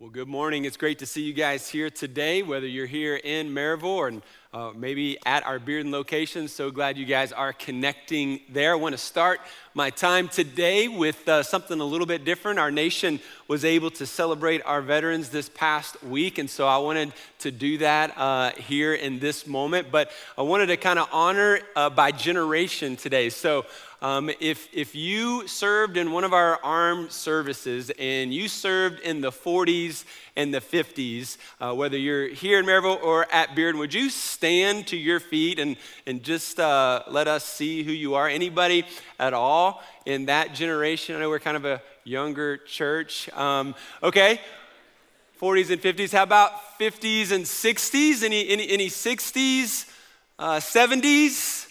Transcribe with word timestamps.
Well, 0.00 0.10
good 0.10 0.28
morning. 0.28 0.64
It's 0.64 0.76
great 0.76 1.00
to 1.00 1.06
see 1.06 1.22
you 1.22 1.32
guys 1.32 1.70
here 1.70 1.90
today, 1.90 2.44
whether 2.44 2.68
you're 2.68 2.86
here 2.86 3.16
in 3.16 3.48
Maryville 3.48 3.82
or 3.82 4.12
uh, 4.52 4.70
maybe 4.74 5.18
at 5.26 5.44
our 5.46 5.58
Bearden 5.58 5.90
location. 5.90 6.48
So 6.48 6.70
glad 6.70 6.96
you 6.96 7.04
guys 7.04 7.32
are 7.32 7.52
connecting 7.52 8.40
there. 8.48 8.72
I 8.72 8.76
want 8.76 8.94
to 8.94 8.98
start 8.98 9.40
my 9.74 9.90
time 9.90 10.28
today 10.28 10.88
with 10.88 11.28
uh, 11.28 11.42
something 11.42 11.78
a 11.78 11.84
little 11.84 12.06
bit 12.06 12.24
different. 12.24 12.58
Our 12.58 12.70
nation 12.70 13.20
was 13.46 13.64
able 13.64 13.90
to 13.92 14.06
celebrate 14.06 14.62
our 14.64 14.80
veterans 14.80 15.28
this 15.28 15.50
past 15.50 16.02
week, 16.02 16.38
and 16.38 16.48
so 16.48 16.66
I 16.66 16.78
wanted 16.78 17.12
to 17.40 17.50
do 17.50 17.78
that 17.78 18.16
uh, 18.16 18.52
here 18.52 18.94
in 18.94 19.18
this 19.18 19.46
moment. 19.46 19.88
But 19.90 20.10
I 20.38 20.42
wanted 20.42 20.66
to 20.66 20.78
kind 20.78 20.98
of 20.98 21.08
honor 21.12 21.60
uh, 21.76 21.90
by 21.90 22.10
generation 22.10 22.96
today. 22.96 23.28
So 23.28 23.66
um, 24.00 24.30
if, 24.38 24.68
if 24.72 24.94
you 24.94 25.48
served 25.48 25.96
in 25.96 26.12
one 26.12 26.22
of 26.22 26.32
our 26.32 26.62
armed 26.62 27.10
services 27.10 27.90
and 27.98 28.32
you 28.32 28.46
served 28.46 29.00
in 29.00 29.20
the 29.20 29.32
40s 29.32 30.04
and 30.36 30.54
the 30.54 30.60
50s, 30.60 31.36
uh, 31.60 31.74
whether 31.74 31.98
you're 31.98 32.28
here 32.28 32.60
in 32.60 32.66
Maryville 32.66 33.02
or 33.02 33.26
at 33.32 33.56
Bearden, 33.56 33.78
would 33.78 33.92
you 33.92 34.08
stand 34.38 34.86
to 34.86 34.96
your 34.96 35.18
feet 35.18 35.58
and, 35.58 35.76
and 36.06 36.22
just 36.22 36.60
uh, 36.60 37.02
let 37.10 37.26
us 37.26 37.44
see 37.44 37.82
who 37.82 37.90
you 37.90 38.14
are? 38.14 38.28
Anybody 38.28 38.84
at 39.18 39.34
all 39.34 39.82
in 40.06 40.26
that 40.26 40.54
generation? 40.54 41.16
I 41.16 41.18
know 41.18 41.28
we're 41.28 41.40
kind 41.40 41.56
of 41.56 41.64
a 41.64 41.82
younger 42.04 42.56
church. 42.58 43.28
Um, 43.30 43.74
okay. 44.00 44.40
40s 45.40 45.70
and 45.72 45.82
50s. 45.82 46.12
How 46.12 46.22
about 46.22 46.78
50s 46.78 47.32
and 47.32 47.44
60s? 47.44 48.22
Any, 48.22 48.48
any, 48.48 48.70
any 48.70 48.86
60s, 48.86 49.90
uh, 50.38 50.58
70s 50.58 51.66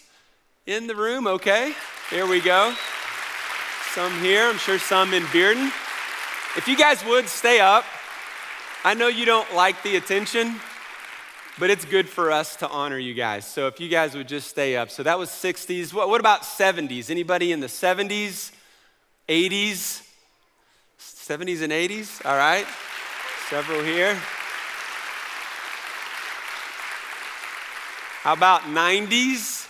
in 0.66 0.86
the 0.86 0.94
room? 0.94 1.26
Okay. 1.26 1.72
Here 2.10 2.26
we 2.26 2.42
go. 2.42 2.74
Some 3.94 4.12
here, 4.20 4.46
I'm 4.46 4.58
sure 4.58 4.78
some 4.78 5.14
in 5.14 5.22
Bearden. 5.24 5.68
If 6.58 6.68
you 6.68 6.76
guys 6.76 7.02
would 7.06 7.30
stay 7.30 7.60
up, 7.60 7.86
I 8.84 8.92
know 8.92 9.08
you 9.08 9.24
don't 9.24 9.54
like 9.54 9.82
the 9.82 9.96
attention, 9.96 10.60
but 11.58 11.70
it's 11.70 11.84
good 11.84 12.08
for 12.08 12.30
us 12.30 12.56
to 12.56 12.68
honor 12.68 12.98
you 12.98 13.14
guys. 13.14 13.46
So 13.46 13.66
if 13.66 13.80
you 13.80 13.88
guys 13.88 14.14
would 14.14 14.28
just 14.28 14.48
stay 14.48 14.76
up. 14.76 14.90
So 14.90 15.02
that 15.02 15.18
was 15.18 15.30
60s. 15.30 15.92
What, 15.92 16.08
what 16.08 16.20
about 16.20 16.42
70s? 16.42 17.10
Anybody 17.10 17.52
in 17.52 17.60
the 17.60 17.66
70s, 17.66 18.52
80s, 19.28 20.02
70s 20.98 21.62
and 21.62 21.72
80s? 21.72 22.24
All 22.24 22.36
right. 22.36 22.66
Several 23.50 23.82
here. 23.82 24.14
How 28.22 28.34
about 28.34 28.62
90s? 28.62 29.66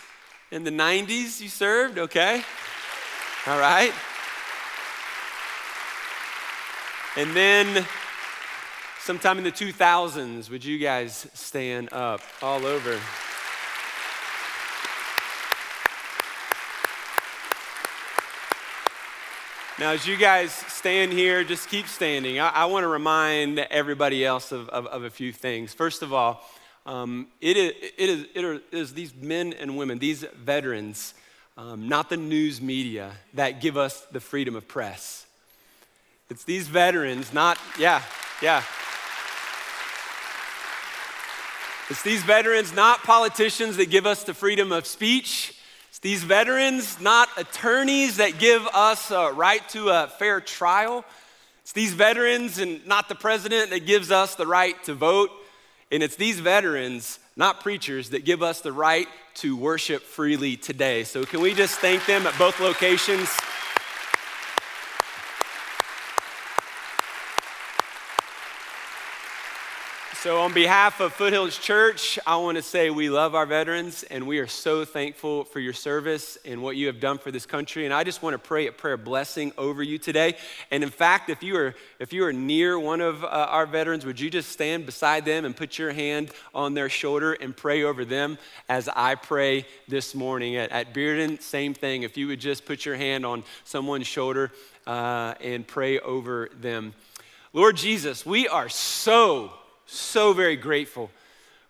In 0.50 0.64
the 0.64 0.70
90s, 0.70 1.40
you 1.40 1.48
served, 1.48 1.98
okay? 1.98 2.42
All 3.46 3.58
right. 3.58 3.92
And 7.16 7.36
then 7.36 7.86
sometime 9.08 9.38
in 9.38 9.44
the 9.44 9.50
2000s, 9.50 10.50
would 10.50 10.62
you 10.62 10.76
guys 10.78 11.26
stand 11.32 11.90
up 11.94 12.20
all 12.42 12.66
over? 12.66 13.00
Now, 19.78 19.92
as 19.92 20.06
you 20.06 20.18
guys 20.18 20.52
stand 20.52 21.14
here, 21.14 21.42
just 21.42 21.70
keep 21.70 21.86
standing. 21.86 22.38
I, 22.38 22.50
I 22.50 22.64
want 22.66 22.84
to 22.84 22.88
remind 22.88 23.58
everybody 23.58 24.26
else 24.26 24.52
of, 24.52 24.68
of, 24.68 24.84
of 24.88 25.04
a 25.04 25.10
few 25.10 25.32
things. 25.32 25.72
First 25.72 26.02
of 26.02 26.12
all, 26.12 26.46
um, 26.84 27.28
it, 27.40 27.56
is, 27.56 27.72
it, 27.96 28.10
is, 28.10 28.26
it 28.34 28.62
is 28.72 28.92
these 28.92 29.14
men 29.14 29.54
and 29.54 29.78
women, 29.78 29.98
these 29.98 30.22
veterans, 30.36 31.14
um, 31.56 31.88
not 31.88 32.10
the 32.10 32.18
news 32.18 32.60
media, 32.60 33.12
that 33.32 33.62
give 33.62 33.78
us 33.78 34.02
the 34.12 34.20
freedom 34.20 34.54
of 34.54 34.68
press. 34.68 35.24
It's 36.28 36.44
these 36.44 36.68
veterans, 36.68 37.32
not, 37.32 37.58
yeah, 37.78 38.02
yeah. 38.42 38.62
It's 41.90 42.02
these 42.02 42.22
veterans, 42.22 42.74
not 42.74 43.02
politicians, 43.02 43.78
that 43.78 43.88
give 43.88 44.04
us 44.04 44.24
the 44.24 44.34
freedom 44.34 44.72
of 44.72 44.86
speech. 44.86 45.54
It's 45.88 46.00
these 46.00 46.22
veterans, 46.22 47.00
not 47.00 47.30
attorneys, 47.38 48.18
that 48.18 48.38
give 48.38 48.66
us 48.74 49.10
a 49.10 49.32
right 49.32 49.66
to 49.70 49.88
a 49.88 50.06
fair 50.06 50.42
trial. 50.42 51.02
It's 51.62 51.72
these 51.72 51.94
veterans 51.94 52.58
and 52.58 52.86
not 52.86 53.08
the 53.08 53.14
president 53.14 53.70
that 53.70 53.86
gives 53.86 54.10
us 54.10 54.34
the 54.34 54.46
right 54.46 54.82
to 54.84 54.92
vote. 54.92 55.30
And 55.90 56.02
it's 56.02 56.16
these 56.16 56.40
veterans, 56.40 57.18
not 57.36 57.62
preachers, 57.62 58.10
that 58.10 58.26
give 58.26 58.42
us 58.42 58.60
the 58.60 58.72
right 58.72 59.08
to 59.36 59.56
worship 59.56 60.02
freely 60.02 60.58
today. 60.58 61.04
So, 61.04 61.24
can 61.24 61.40
we 61.40 61.54
just 61.54 61.78
thank 61.78 62.04
them 62.04 62.26
at 62.26 62.38
both 62.38 62.60
locations? 62.60 63.30
So, 70.28 70.42
on 70.42 70.52
behalf 70.52 71.00
of 71.00 71.14
Foothills 71.14 71.56
Church, 71.56 72.18
I 72.26 72.36
want 72.36 72.58
to 72.58 72.62
say 72.62 72.90
we 72.90 73.08
love 73.08 73.34
our 73.34 73.46
veterans 73.46 74.02
and 74.02 74.26
we 74.26 74.40
are 74.40 74.46
so 74.46 74.84
thankful 74.84 75.44
for 75.44 75.58
your 75.58 75.72
service 75.72 76.36
and 76.44 76.62
what 76.62 76.76
you 76.76 76.86
have 76.88 77.00
done 77.00 77.16
for 77.16 77.30
this 77.30 77.46
country. 77.46 77.86
And 77.86 77.94
I 77.94 78.04
just 78.04 78.22
want 78.22 78.34
to 78.34 78.38
pray 78.38 78.66
a 78.66 78.72
prayer 78.72 78.98
blessing 78.98 79.52
over 79.56 79.82
you 79.82 79.96
today. 79.96 80.36
And 80.70 80.82
in 80.82 80.90
fact, 80.90 81.30
if 81.30 81.42
you 81.42 81.56
are 81.56 81.74
if 81.98 82.12
you 82.12 82.26
are 82.26 82.32
near 82.34 82.78
one 82.78 83.00
of 83.00 83.24
uh, 83.24 83.28
our 83.28 83.64
veterans, 83.64 84.04
would 84.04 84.20
you 84.20 84.28
just 84.28 84.50
stand 84.50 84.84
beside 84.84 85.24
them 85.24 85.46
and 85.46 85.56
put 85.56 85.78
your 85.78 85.92
hand 85.92 86.30
on 86.54 86.74
their 86.74 86.90
shoulder 86.90 87.32
and 87.32 87.56
pray 87.56 87.84
over 87.84 88.04
them 88.04 88.36
as 88.68 88.86
I 88.94 89.14
pray 89.14 89.64
this 89.88 90.14
morning 90.14 90.56
at, 90.56 90.70
at 90.72 90.92
Bearden? 90.92 91.40
Same 91.40 91.72
thing. 91.72 92.02
If 92.02 92.18
you 92.18 92.26
would 92.26 92.40
just 92.40 92.66
put 92.66 92.84
your 92.84 92.96
hand 92.96 93.24
on 93.24 93.44
someone's 93.64 94.06
shoulder 94.06 94.52
uh, 94.86 95.36
and 95.40 95.66
pray 95.66 95.98
over 96.00 96.50
them. 96.60 96.92
Lord 97.54 97.78
Jesus, 97.78 98.26
we 98.26 98.46
are 98.46 98.68
so 98.68 99.52
so 99.88 100.32
very 100.32 100.56
grateful 100.56 101.10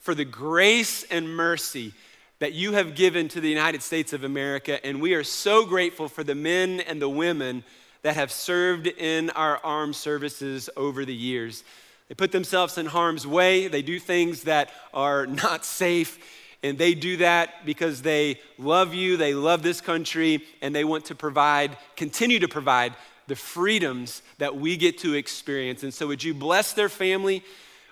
for 0.01 0.15
the 0.15 0.25
grace 0.25 1.05
and 1.05 1.37
mercy 1.37 1.93
that 2.41 2.53
you 2.53 2.73
have 2.73 2.95
given 2.95 3.29
to 3.29 3.41
the 3.41 3.49
United 3.49 3.83
States 3.83 4.13
of 4.13 4.25
America. 4.25 4.85
And 4.85 5.01
we 5.01 5.15
are 5.15 5.25
so 5.25 5.65
grateful 5.65 6.09
for 6.09 6.25
the 6.25 6.35
men 6.35 6.81
and 6.81 7.01
the 7.01 7.09
women 7.09 7.65
that 8.03 8.15
have 8.15 8.31
served 8.31 8.87
in 8.87 9.31
our 9.31 9.59
armed 9.65 9.97
services 9.97 10.71
over 10.77 11.05
the 11.05 11.15
years. 11.15 11.65
They 12.09 12.15
put 12.15 12.33
themselves 12.33 12.79
in 12.79 12.87
harm's 12.87 13.27
way, 13.27 13.69
they 13.69 13.83
do 13.83 13.99
things 13.99 14.45
that 14.45 14.71
are 14.95 15.27
not 15.27 15.65
safe. 15.65 16.19
And 16.61 16.77
they 16.77 16.95
do 16.95 17.19
that 17.19 17.65
because 17.65 18.03
they 18.03 18.41
love 18.59 18.93
you, 18.93 19.17
they 19.17 19.33
love 19.33 19.63
this 19.63 19.81
country, 19.81 20.43
and 20.61 20.75
they 20.75 20.83
want 20.83 21.05
to 21.05 21.15
provide, 21.15 21.77
continue 21.95 22.41
to 22.41 22.49
provide 22.49 22.95
the 23.29 23.37
freedoms 23.37 24.23
that 24.39 24.57
we 24.57 24.77
get 24.77 24.99
to 24.99 25.15
experience. 25.15 25.85
And 25.85 25.95
so, 25.95 26.09
would 26.09 26.25
you 26.25 26.35
bless 26.35 26.73
their 26.73 26.89
family? 26.89 27.45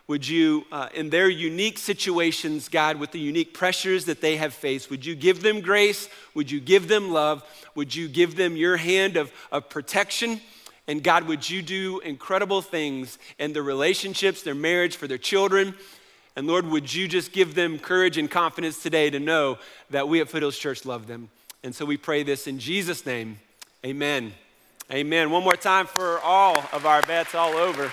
Would 0.08 0.28
you, 0.28 0.66
uh, 0.70 0.88
in 0.94 1.10
their 1.10 1.28
unique 1.28 1.78
situations, 1.78 2.68
God, 2.68 3.00
with 3.00 3.10
the 3.10 3.18
unique 3.18 3.52
pressures 3.52 4.04
that 4.04 4.20
they 4.20 4.36
have 4.36 4.54
faced, 4.54 4.88
would 4.88 5.04
you 5.04 5.16
give 5.16 5.42
them 5.42 5.60
grace? 5.60 6.08
Would 6.34 6.48
you 6.50 6.60
give 6.60 6.86
them 6.86 7.10
love? 7.10 7.42
Would 7.74 7.94
you 7.94 8.06
give 8.06 8.36
them 8.36 8.56
your 8.56 8.76
hand 8.76 9.16
of, 9.16 9.32
of 9.50 9.68
protection? 9.68 10.40
And 10.86 11.02
God, 11.02 11.26
would 11.26 11.50
you 11.50 11.60
do 11.60 11.98
incredible 12.00 12.62
things 12.62 13.18
in 13.40 13.52
their 13.52 13.64
relationships, 13.64 14.42
their 14.42 14.54
marriage, 14.54 14.94
for 14.94 15.08
their 15.08 15.18
children? 15.18 15.74
And 16.36 16.46
Lord, 16.46 16.66
would 16.66 16.92
you 16.92 17.08
just 17.08 17.32
give 17.32 17.56
them 17.56 17.78
courage 17.78 18.16
and 18.16 18.30
confidence 18.30 18.80
today 18.80 19.10
to 19.10 19.18
know 19.18 19.58
that 19.90 20.08
we 20.08 20.20
at 20.20 20.28
Foothills 20.28 20.56
Church 20.56 20.84
love 20.84 21.08
them? 21.08 21.30
And 21.64 21.74
so 21.74 21.84
we 21.84 21.96
pray 21.96 22.22
this 22.22 22.46
in 22.46 22.60
Jesus' 22.60 23.04
name. 23.04 23.40
Amen. 23.84 24.32
Amen. 24.92 25.32
One 25.32 25.42
more 25.42 25.56
time 25.56 25.86
for 25.86 26.20
all 26.20 26.56
of 26.72 26.86
our 26.86 27.02
vets 27.02 27.34
all 27.34 27.54
over. 27.54 27.90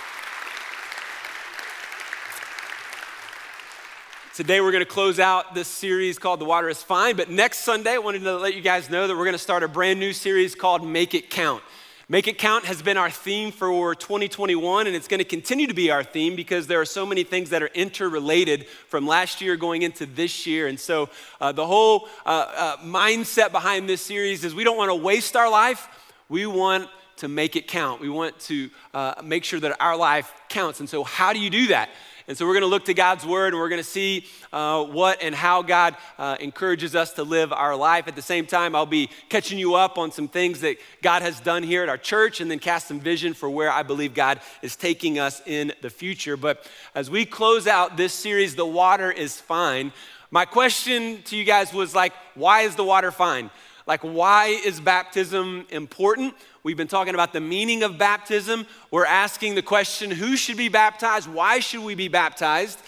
Today, 4.35 4.61
we're 4.61 4.71
going 4.71 4.83
to 4.83 4.89
close 4.89 5.19
out 5.19 5.53
this 5.53 5.67
series 5.67 6.17
called 6.17 6.41
The 6.41 6.45
Water 6.45 6.67
is 6.67 6.81
Fine. 6.81 7.17
But 7.17 7.29
next 7.29 7.59
Sunday, 7.59 7.91
I 7.91 7.97
wanted 7.99 8.23
to 8.23 8.35
let 8.35 8.55
you 8.55 8.61
guys 8.61 8.89
know 8.89 9.05
that 9.05 9.15
we're 9.15 9.25
going 9.25 9.33
to 9.33 9.37
start 9.37 9.61
a 9.61 9.67
brand 9.67 9.99
new 9.99 10.11
series 10.11 10.55
called 10.55 10.83
Make 10.83 11.13
It 11.13 11.29
Count. 11.29 11.61
Make 12.09 12.27
It 12.27 12.39
Count 12.39 12.65
has 12.65 12.81
been 12.81 12.97
our 12.97 13.11
theme 13.11 13.51
for 13.51 13.93
2021, 13.93 14.87
and 14.87 14.95
it's 14.95 15.07
going 15.07 15.19
to 15.19 15.23
continue 15.23 15.67
to 15.67 15.75
be 15.75 15.91
our 15.91 16.03
theme 16.03 16.35
because 16.35 16.65
there 16.65 16.81
are 16.81 16.85
so 16.85 17.05
many 17.05 17.23
things 17.23 17.51
that 17.51 17.61
are 17.61 17.69
interrelated 17.75 18.65
from 18.87 19.05
last 19.05 19.39
year 19.39 19.55
going 19.55 19.83
into 19.83 20.07
this 20.07 20.47
year. 20.47 20.65
And 20.65 20.79
so, 20.79 21.11
uh, 21.39 21.51
the 21.51 21.67
whole 21.67 22.07
uh, 22.25 22.29
uh, 22.57 22.77
mindset 22.77 23.51
behind 23.51 23.87
this 23.87 24.01
series 24.01 24.43
is 24.43 24.55
we 24.55 24.63
don't 24.63 24.77
want 24.77 24.89
to 24.89 24.95
waste 24.95 25.35
our 25.35 25.51
life, 25.51 25.87
we 26.27 26.47
want 26.47 26.89
to 27.17 27.27
make 27.27 27.55
it 27.55 27.67
count. 27.67 28.01
We 28.01 28.09
want 28.09 28.39
to 28.39 28.71
uh, 28.95 29.21
make 29.23 29.43
sure 29.43 29.59
that 29.59 29.79
our 29.79 29.95
life 29.95 30.33
counts. 30.49 30.79
And 30.79 30.89
so, 30.89 31.03
how 31.03 31.33
do 31.33 31.39
you 31.39 31.51
do 31.51 31.67
that? 31.67 31.89
And 32.27 32.37
so 32.37 32.45
we're 32.45 32.53
going 32.53 32.61
to 32.61 32.67
look 32.67 32.85
to 32.85 32.93
God's 32.93 33.25
word 33.25 33.53
and 33.53 33.61
we're 33.61 33.69
going 33.69 33.81
to 33.81 33.87
see 33.87 34.25
uh, 34.51 34.83
what 34.83 35.21
and 35.21 35.35
how 35.35 35.61
God 35.61 35.97
uh, 36.17 36.37
encourages 36.39 36.95
us 36.95 37.13
to 37.13 37.23
live 37.23 37.51
our 37.51 37.75
life. 37.75 38.07
At 38.07 38.15
the 38.15 38.21
same 38.21 38.45
time, 38.45 38.75
I'll 38.75 38.85
be 38.85 39.09
catching 39.29 39.59
you 39.59 39.75
up 39.75 39.97
on 39.97 40.11
some 40.11 40.27
things 40.27 40.61
that 40.61 40.77
God 41.01 41.21
has 41.21 41.39
done 41.39 41.63
here 41.63 41.83
at 41.83 41.89
our 41.89 41.97
church 41.97 42.39
and 42.39 42.49
then 42.49 42.59
cast 42.59 42.87
some 42.87 42.99
vision 42.99 43.33
for 43.33 43.49
where 43.49 43.71
I 43.71 43.83
believe 43.83 44.13
God 44.13 44.39
is 44.61 44.75
taking 44.75 45.19
us 45.19 45.41
in 45.45 45.73
the 45.81 45.89
future. 45.89 46.37
But 46.37 46.65
as 46.95 47.09
we 47.09 47.25
close 47.25 47.67
out 47.67 47.97
this 47.97 48.13
series, 48.13 48.55
The 48.55 48.65
Water 48.65 49.11
is 49.11 49.39
Fine, 49.39 49.91
my 50.33 50.45
question 50.45 51.21
to 51.25 51.35
you 51.35 51.43
guys 51.43 51.71
was 51.71 51.93
like, 51.93 52.11
why 52.33 52.61
is 52.61 52.75
the 52.75 52.83
water 52.83 53.11
fine? 53.11 53.51
Like, 53.85 54.01
why 54.01 54.47
is 54.47 54.79
baptism 54.79 55.65
important? 55.69 56.33
We've 56.63 56.77
been 56.77 56.87
talking 56.87 57.13
about 57.13 57.33
the 57.33 57.41
meaning 57.41 57.83
of 57.83 57.97
baptism. 57.97 58.65
We're 58.91 59.05
asking 59.05 59.55
the 59.55 59.61
question 59.61 60.09
who 60.09 60.37
should 60.37 60.57
be 60.57 60.69
baptized? 60.69 61.27
Why 61.27 61.59
should 61.59 61.83
we 61.83 61.95
be 61.95 62.07
baptized? 62.07 62.79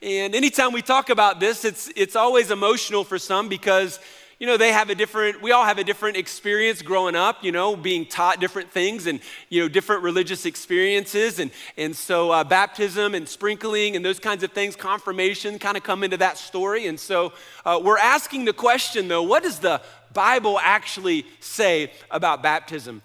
And 0.00 0.34
anytime 0.34 0.72
we 0.72 0.82
talk 0.82 1.10
about 1.10 1.40
this, 1.40 1.64
it's, 1.64 1.90
it's 1.96 2.14
always 2.14 2.50
emotional 2.50 3.04
for 3.04 3.18
some 3.18 3.48
because 3.48 3.98
you 4.38 4.46
know, 4.46 4.56
they 4.56 4.72
have 4.72 4.90
a 4.90 4.94
different, 4.94 5.40
we 5.42 5.52
all 5.52 5.64
have 5.64 5.78
a 5.78 5.84
different 5.84 6.16
experience 6.16 6.82
growing 6.82 7.14
up, 7.14 7.44
you 7.44 7.52
know, 7.52 7.76
being 7.76 8.04
taught 8.04 8.40
different 8.40 8.70
things 8.70 9.06
and, 9.06 9.20
you 9.48 9.62
know, 9.62 9.68
different 9.68 10.02
religious 10.02 10.44
experiences. 10.44 11.38
And, 11.38 11.50
and 11.76 11.94
so 11.94 12.30
uh, 12.30 12.44
baptism 12.44 13.14
and 13.14 13.28
sprinkling 13.28 13.96
and 13.96 14.04
those 14.04 14.18
kinds 14.18 14.42
of 14.42 14.52
things, 14.52 14.76
confirmation 14.76 15.58
kind 15.58 15.76
of 15.76 15.82
come 15.82 16.02
into 16.02 16.16
that 16.16 16.36
story. 16.36 16.86
And 16.86 16.98
so 16.98 17.32
uh, 17.64 17.80
we're 17.82 17.98
asking 17.98 18.44
the 18.44 18.52
question, 18.52 19.08
though, 19.08 19.22
what 19.22 19.42
does 19.42 19.60
the 19.60 19.80
Bible 20.12 20.58
actually 20.60 21.26
say 21.40 21.92
about 22.10 22.42
baptism? 22.42 23.02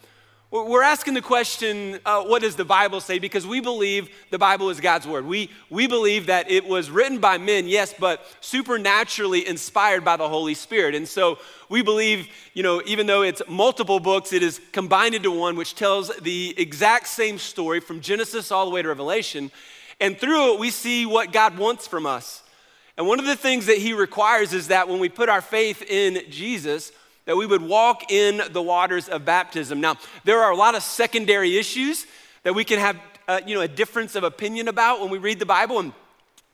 We're 0.52 0.82
asking 0.82 1.14
the 1.14 1.22
question, 1.22 2.00
uh, 2.08 2.24
what 2.24 2.42
does 2.42 2.56
the 2.56 2.66
Bible 2.66 3.02
say? 3.02 3.20
Because 3.20 3.46
we 3.46 3.60
believe 3.60 4.10
the 4.32 4.40
Bible 4.40 4.72
is 4.72 4.80
God's 4.80 5.06
word. 5.06 5.28
We, 5.28 5.52
we 5.70 5.86
believe 5.86 6.26
that 6.26 6.50
it 6.50 6.66
was 6.66 6.90
written 6.90 7.20
by 7.20 7.38
men, 7.38 7.68
yes, 7.68 7.94
but 8.00 8.26
supernaturally 8.42 9.48
inspired 9.48 10.04
by 10.04 10.18
the 10.18 10.28
Holy 10.28 10.56
Spirit. 10.56 10.96
And 10.96 11.08
so 11.08 11.38
we 11.70 11.84
believe, 11.84 12.30
you 12.56 12.64
know, 12.64 12.82
even 12.88 13.06
though 13.06 13.22
it's 13.22 13.44
multiple 13.48 14.00
books, 14.00 14.34
it 14.34 14.42
is 14.42 14.60
combined 14.72 15.14
into 15.14 15.30
one, 15.30 15.56
which 15.56 15.76
tells 15.76 16.08
the 16.18 16.56
exact 16.58 17.06
same 17.06 17.38
story 17.38 17.80
from 17.80 18.02
Genesis 18.02 18.52
all 18.52 18.66
the 18.66 18.72
way 18.72 18.82
to 18.82 18.88
Revelation. 18.88 19.52
And 20.00 20.18
through 20.18 20.56
it, 20.56 20.60
we 20.60 20.72
see 20.72 21.06
what 21.06 21.32
God 21.32 21.60
wants 21.60 21.86
from 21.86 22.08
us. 22.08 22.42
And 22.98 23.06
one 23.06 23.20
of 23.20 23.26
the 23.26 23.36
things 23.36 23.68
that 23.68 23.78
He 23.78 23.94
requires 23.94 24.52
is 24.54 24.70
that 24.70 24.90
when 24.90 25.00
we 25.00 25.10
put 25.10 25.30
our 25.30 25.42
faith 25.42 25.84
in 25.84 26.24
Jesus, 26.32 26.92
that 27.30 27.36
we 27.36 27.46
would 27.46 27.62
walk 27.62 28.12
in 28.12 28.42
the 28.54 28.62
waters 28.62 29.08
of 29.08 29.24
baptism. 29.24 29.80
Now, 29.80 29.98
there 30.24 30.42
are 30.42 30.52
a 30.52 30.56
lot 30.56 30.74
of 30.74 30.82
secondary 30.82 31.60
issues 31.60 32.08
that 32.42 32.56
we 32.56 32.64
can 32.64 32.80
have, 32.80 32.98
uh, 33.28 33.40
you 33.46 33.54
know, 33.54 33.62
a 33.62 33.68
difference 33.68 34.16
of 34.16 34.24
opinion 34.24 34.68
about 34.68 35.00
when 35.00 35.12
we 35.12 35.20
read 35.20 35.38
the 35.38 35.46
Bible, 35.46 35.78
and 35.78 35.94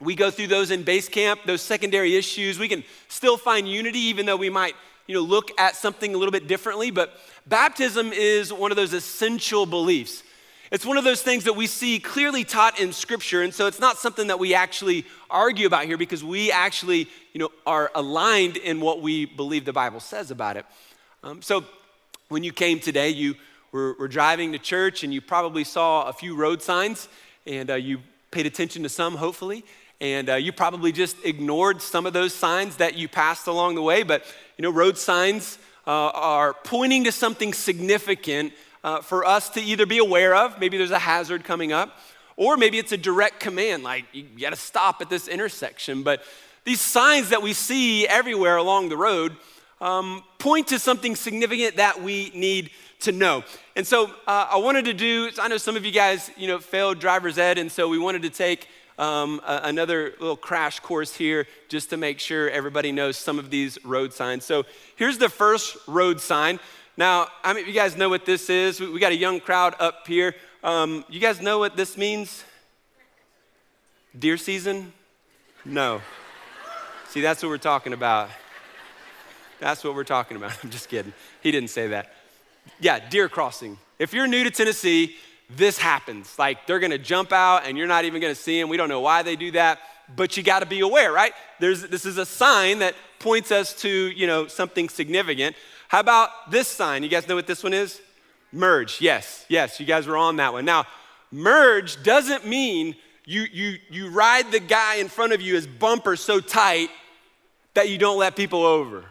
we 0.02 0.16
go 0.16 0.30
through 0.30 0.48
those 0.48 0.72
in 0.72 0.84
base 0.84 1.08
camp, 1.08 1.40
those 1.46 1.62
secondary 1.62 2.18
issues. 2.18 2.60
We 2.60 2.68
can 2.68 2.84
still 3.08 3.38
find 3.38 3.70
unity, 3.70 4.00
even 4.00 4.26
though 4.26 4.36
we 4.36 4.50
might, 4.50 4.76
you 5.08 5.16
know, 5.16 5.22
look 5.22 5.50
at 5.58 5.78
something 5.78 6.14
a 6.14 6.18
little 6.18 6.34
bit 6.34 6.46
differently. 6.46 6.92
But 6.92 7.14
baptism 7.48 8.12
is 8.12 8.52
one 8.52 8.70
of 8.70 8.76
those 8.76 8.92
essential 8.92 9.66
beliefs. 9.66 10.24
It's 10.72 10.86
one 10.86 10.98
of 10.98 11.04
those 11.04 11.22
things 11.22 11.44
that 11.44 11.54
we 11.54 11.68
see 11.68 12.00
clearly 12.00 12.44
taught 12.44 12.80
in 12.80 12.92
Scripture, 12.92 13.44
and 13.44 13.54
so 13.54 13.68
it's 13.68 13.80
not 13.80 13.98
something 13.98 14.28
that 14.28 14.40
we 14.40 14.56
actually 14.56 15.06
argue 15.30 15.68
about 15.68 15.86
here 15.86 15.98
because 15.98 16.24
we 16.24 16.52
actually, 16.52 17.08
you 17.34 17.40
know, 17.40 17.50
are 17.68 17.92
aligned 17.94 18.58
in 18.58 18.82
what 18.82 19.00
we 19.00 19.26
believe 19.26 19.64
the 19.66 19.74
Bible 19.74 20.00
says 20.00 20.32
about 20.32 20.58
it. 20.58 20.66
Um, 21.24 21.44
so 21.44 21.66
when 22.30 22.44
you 22.44 22.52
came 22.52 22.80
today, 22.80 23.10
you 23.10 23.36
were, 23.72 23.94
were, 24.00 24.08
driving 24.08 24.54
to 24.54 24.58
church 24.58 25.04
and 25.04 25.14
you 25.14 25.22
probably 25.22 25.64
saw 25.64 26.10
a 26.10 26.14
few 26.14 26.36
road 26.36 26.64
signs, 26.64 27.10
and 27.46 27.70
uh, 27.70 27.76
you 27.76 28.00
paid 28.32 28.48
attention 28.48 28.82
to 28.84 28.90
some, 28.90 29.16
hopefully, 29.16 29.64
and 30.02 30.32
uh, 30.32 30.36
you 30.36 30.52
probably 30.52 30.92
just 30.92 31.16
ignored 31.24 31.80
some 31.80 32.08
of 32.08 32.14
those 32.14 32.34
signs 32.34 32.78
that 32.78 32.96
you 32.96 33.08
passed 33.08 33.46
along 33.46 33.76
the 33.76 33.84
way. 33.84 34.02
But 34.02 34.26
you 34.58 34.64
know, 34.64 34.72
road 34.72 34.98
signs 34.98 35.60
uh, 35.86 35.92
are 35.92 36.54
pointing 36.54 37.04
to 37.04 37.12
something 37.12 37.54
significant 37.54 38.52
uh, 38.86 39.02
for 39.02 39.26
us 39.26 39.50
to 39.50 39.60
either 39.60 39.88
be 39.88 39.98
aware 39.98 40.36
of, 40.36 40.60
maybe 40.60 40.78
there's 40.78 40.92
a 40.92 41.00
hazard 41.00 41.44
coming 41.44 41.74
up, 41.74 41.98
or 42.38 42.56
maybe 42.56 42.78
it's 42.78 42.92
a 42.92 42.98
direct 42.98 43.40
command, 43.40 43.82
like 43.82 44.06
you 44.14 44.24
gotta 44.40 44.56
stop 44.56 45.02
at 45.02 45.10
this 45.10 45.28
intersection. 45.28 46.04
But 46.04 46.22
these 46.66 46.82
signs 46.82 47.30
that 47.30 47.42
we 47.42 47.54
see 47.54 48.08
everywhere 48.08 48.58
along 48.58 48.90
the 48.90 48.98
road 48.98 49.36
um, 49.82 50.24
point 50.38 50.68
to 50.68 50.78
something 50.78 51.16
significant 51.16 51.78
that 51.78 52.04
we 52.04 52.32
need 52.36 52.70
to 53.00 53.12
know. 53.12 53.44
And 53.76 53.88
so 53.88 54.06
uh, 54.28 54.50
I 54.52 54.58
wanted 54.58 54.86
to 54.86 54.94
do, 54.94 55.32
I 55.42 55.48
know 55.48 55.58
some 55.58 55.76
of 55.76 55.84
you 55.84 55.92
guys, 55.92 56.30
you 56.38 56.48
know, 56.48 56.60
failed 56.60 57.00
driver's 57.00 57.40
ed, 57.40 57.58
and 57.58 57.72
so 57.72 57.90
we 57.90 57.98
wanted 57.98 58.22
to 58.22 58.30
take 58.30 58.68
um, 59.00 59.42
a, 59.48 59.62
another 59.64 60.14
little 60.20 60.38
crash 60.38 60.80
course 60.80 61.16
here 61.16 61.48
just 61.70 61.90
to 61.90 61.98
make 61.98 62.20
sure 62.20 62.52
everybody 62.52 62.92
knows 62.92 63.18
some 63.18 63.40
of 63.40 63.50
these 63.50 63.84
road 63.84 64.14
signs. 64.14 64.46
So 64.46 64.64
here's 64.96 65.18
the 65.18 65.30
first 65.30 65.76
road 65.88 66.22
sign. 66.22 66.60
Now, 66.98 67.28
I 67.44 67.54
mean, 67.54 67.66
you 67.66 67.74
guys 67.74 67.98
know 67.98 68.08
what 68.08 68.26
this 68.26 68.50
is? 68.50 68.80
We, 68.80 68.90
we 68.90 69.00
got 69.00 69.12
a 69.12 69.18
young 69.18 69.42
crowd 69.42 69.76
up 69.80 70.08
here. 70.08 70.34
Um, 70.64 71.04
you 71.10 71.20
guys 71.20 71.42
know 71.42 71.60
what 71.60 71.76
this 71.76 71.98
means? 71.98 72.44
Deer 74.18 74.38
season? 74.38 74.94
No. 75.66 76.02
See, 77.10 77.20
that's 77.20 77.44
what 77.44 77.50
we're 77.50 77.58
talking 77.58 77.92
about. 77.92 78.30
That's 79.60 79.84
what 79.84 79.94
we're 79.94 80.06
talking 80.06 80.38
about. 80.38 80.58
I'm 80.64 80.70
just 80.70 80.88
kidding. 80.88 81.14
He 81.42 81.52
didn't 81.52 81.70
say 81.70 81.88
that. 81.90 82.14
Yeah, 82.80 83.00
deer 83.10 83.28
crossing. 83.28 83.78
If 84.00 84.14
you're 84.14 84.28
new 84.28 84.44
to 84.44 84.52
Tennessee, 84.52 85.18
this 85.50 85.78
happens. 85.78 86.38
Like 86.40 86.66
they're 86.66 86.80
gonna 86.80 86.98
jump 86.98 87.34
out 87.34 87.66
and 87.66 87.78
you're 87.78 87.88
not 87.88 88.06
even 88.06 88.22
gonna 88.22 88.36
see 88.36 88.60
them. 88.60 88.70
We 88.70 88.78
don't 88.78 88.90
know 88.90 89.02
why 89.02 89.22
they 89.22 89.36
do 89.36 89.52
that, 89.52 89.80
but 90.16 90.38
you 90.38 90.44
gotta 90.44 90.66
be 90.66 90.80
aware, 90.80 91.12
right? 91.12 91.34
There's, 91.60 91.84
this 91.84 92.06
is 92.06 92.18
a 92.18 92.26
sign 92.26 92.80
that 92.80 92.96
points 93.20 93.52
us 93.52 93.74
to, 93.82 93.90
you 93.90 94.28
know, 94.28 94.48
something 94.48 94.90
significant. 94.90 95.56
How 95.96 96.02
about 96.02 96.52
this 96.52 96.68
sign? 96.68 97.04
You 97.04 97.10
guys 97.10 97.26
know 97.26 97.36
what 97.36 97.48
this 97.48 97.64
one 97.64 97.72
is? 97.72 98.02
Merge. 98.52 99.00
Yes, 99.00 99.46
yes, 99.48 99.80
you 99.80 99.86
guys 99.86 100.06
were 100.06 100.18
on 100.18 100.36
that 100.36 100.52
one. 100.52 100.66
Now, 100.66 100.84
merge 101.32 102.04
doesn't 102.04 102.46
mean 102.46 102.98
you, 103.24 103.46
you, 103.50 103.78
you 103.90 104.10
ride 104.10 104.52
the 104.52 104.60
guy 104.60 104.96
in 104.96 105.08
front 105.08 105.32
of 105.32 105.40
you 105.40 105.56
as 105.56 105.66
bumper 105.66 106.18
so 106.18 106.42
tight 106.42 106.90
that 107.76 107.88
you 107.88 107.98
don't 107.98 108.18
let 108.18 108.36
people 108.36 108.66
over. 108.66 109.06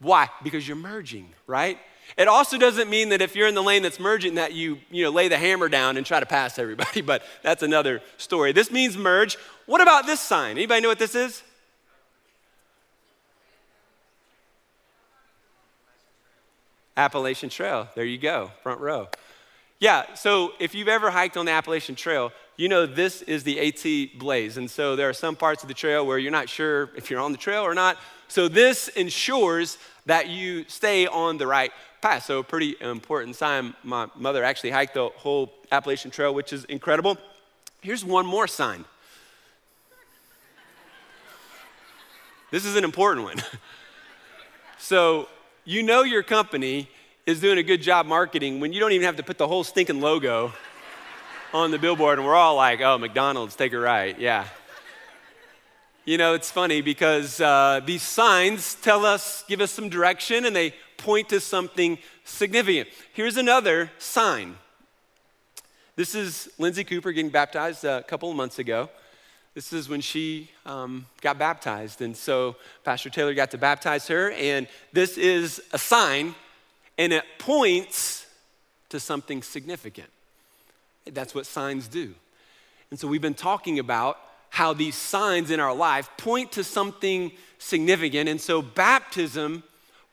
Why? 0.00 0.28
Because 0.42 0.68
you're 0.68 0.76
merging, 0.76 1.30
right? 1.46 1.78
It 2.18 2.28
also 2.28 2.58
doesn't 2.58 2.90
mean 2.90 3.08
that 3.08 3.22
if 3.22 3.34
you're 3.34 3.48
in 3.48 3.54
the 3.54 3.62
lane 3.62 3.82
that's 3.82 3.98
merging 3.98 4.34
that 4.34 4.52
you, 4.52 4.80
you 4.90 5.04
know, 5.04 5.10
lay 5.10 5.28
the 5.28 5.38
hammer 5.38 5.70
down 5.70 5.96
and 5.96 6.04
try 6.04 6.20
to 6.20 6.26
pass 6.26 6.58
everybody, 6.58 7.00
but 7.10 7.22
that's 7.42 7.62
another 7.62 8.02
story. 8.18 8.52
This 8.52 8.70
means 8.70 8.98
merge. 8.98 9.38
What 9.64 9.80
about 9.80 10.04
this 10.04 10.20
sign? 10.20 10.58
Anybody 10.58 10.82
know 10.82 10.88
what 10.88 10.98
this 10.98 11.14
is? 11.14 11.42
Appalachian 16.98 17.48
Trail. 17.48 17.88
There 17.94 18.04
you 18.04 18.18
go, 18.18 18.50
front 18.62 18.80
row. 18.80 19.08
Yeah, 19.78 20.14
so 20.14 20.52
if 20.58 20.74
you've 20.74 20.88
ever 20.88 21.10
hiked 21.10 21.36
on 21.36 21.46
the 21.46 21.52
Appalachian 21.52 21.94
Trail, 21.94 22.32
you 22.56 22.68
know 22.68 22.84
this 22.84 23.22
is 23.22 23.44
the 23.44 23.60
AT 23.60 24.18
Blaze. 24.18 24.56
And 24.56 24.68
so 24.68 24.96
there 24.96 25.08
are 25.08 25.12
some 25.14 25.36
parts 25.36 25.62
of 25.62 25.68
the 25.68 25.74
trail 25.74 26.04
where 26.04 26.18
you're 26.18 26.32
not 26.32 26.48
sure 26.48 26.90
if 26.96 27.08
you're 27.08 27.20
on 27.20 27.30
the 27.30 27.38
trail 27.38 27.62
or 27.62 27.74
not. 27.74 27.96
So 28.26 28.48
this 28.48 28.88
ensures 28.88 29.78
that 30.06 30.28
you 30.28 30.64
stay 30.68 31.06
on 31.06 31.38
the 31.38 31.46
right 31.46 31.70
path. 32.02 32.24
So 32.24 32.40
a 32.40 32.42
pretty 32.42 32.74
important 32.80 33.36
sign. 33.36 33.74
My 33.84 34.08
mother 34.16 34.42
actually 34.42 34.70
hiked 34.70 34.94
the 34.94 35.08
whole 35.10 35.52
Appalachian 35.70 36.10
Trail, 36.10 36.34
which 36.34 36.52
is 36.52 36.64
incredible. 36.64 37.16
Here's 37.80 38.04
one 38.04 38.26
more 38.26 38.48
sign. 38.48 38.84
This 42.50 42.64
is 42.64 42.74
an 42.74 42.82
important 42.82 43.24
one. 43.24 43.36
so 44.78 45.28
you 45.64 45.82
know 45.82 46.02
your 46.02 46.22
company 46.22 46.88
is 47.28 47.40
doing 47.40 47.58
a 47.58 47.62
good 47.62 47.82
job 47.82 48.06
marketing 48.06 48.58
when 48.58 48.72
you 48.72 48.80
don't 48.80 48.92
even 48.92 49.04
have 49.04 49.16
to 49.16 49.22
put 49.22 49.36
the 49.36 49.46
whole 49.46 49.62
stinking 49.62 50.00
logo 50.00 50.50
on 51.52 51.70
the 51.70 51.78
billboard 51.78 52.18
and 52.18 52.26
we're 52.26 52.34
all 52.34 52.56
like, 52.56 52.80
oh, 52.80 52.96
McDonald's, 52.96 53.54
take 53.54 53.74
a 53.74 53.78
right. 53.78 54.18
Yeah. 54.18 54.46
You 56.06 56.16
know, 56.16 56.32
it's 56.32 56.50
funny 56.50 56.80
because 56.80 57.38
uh, 57.38 57.82
these 57.84 58.00
signs 58.00 58.76
tell 58.76 59.04
us, 59.04 59.44
give 59.46 59.60
us 59.60 59.70
some 59.70 59.90
direction, 59.90 60.46
and 60.46 60.56
they 60.56 60.72
point 60.96 61.28
to 61.28 61.38
something 61.38 61.98
significant. 62.24 62.88
Here's 63.12 63.36
another 63.36 63.90
sign. 63.98 64.56
This 65.96 66.14
is 66.14 66.48
Lindsay 66.56 66.82
Cooper 66.82 67.12
getting 67.12 67.30
baptized 67.30 67.84
a 67.84 68.04
couple 68.04 68.30
of 68.30 68.36
months 68.36 68.58
ago. 68.58 68.88
This 69.52 69.74
is 69.74 69.86
when 69.86 70.00
she 70.00 70.50
um, 70.64 71.04
got 71.20 71.38
baptized. 71.38 72.00
And 72.00 72.16
so 72.16 72.56
Pastor 72.84 73.10
Taylor 73.10 73.34
got 73.34 73.50
to 73.50 73.58
baptize 73.58 74.08
her. 74.08 74.30
And 74.30 74.66
this 74.94 75.18
is 75.18 75.60
a 75.74 75.78
sign, 75.78 76.34
and 76.98 77.12
it 77.12 77.24
points 77.38 78.26
to 78.90 79.00
something 79.00 79.42
significant. 79.42 80.08
That's 81.06 81.34
what 81.34 81.46
signs 81.46 81.88
do. 81.88 82.14
And 82.90 82.98
so 82.98 83.06
we've 83.06 83.22
been 83.22 83.34
talking 83.34 83.78
about 83.78 84.18
how 84.50 84.72
these 84.72 84.94
signs 84.94 85.50
in 85.50 85.60
our 85.60 85.74
life 85.74 86.10
point 86.16 86.52
to 86.52 86.64
something 86.64 87.30
significant. 87.58 88.28
And 88.28 88.40
so 88.40 88.60
baptism 88.60 89.62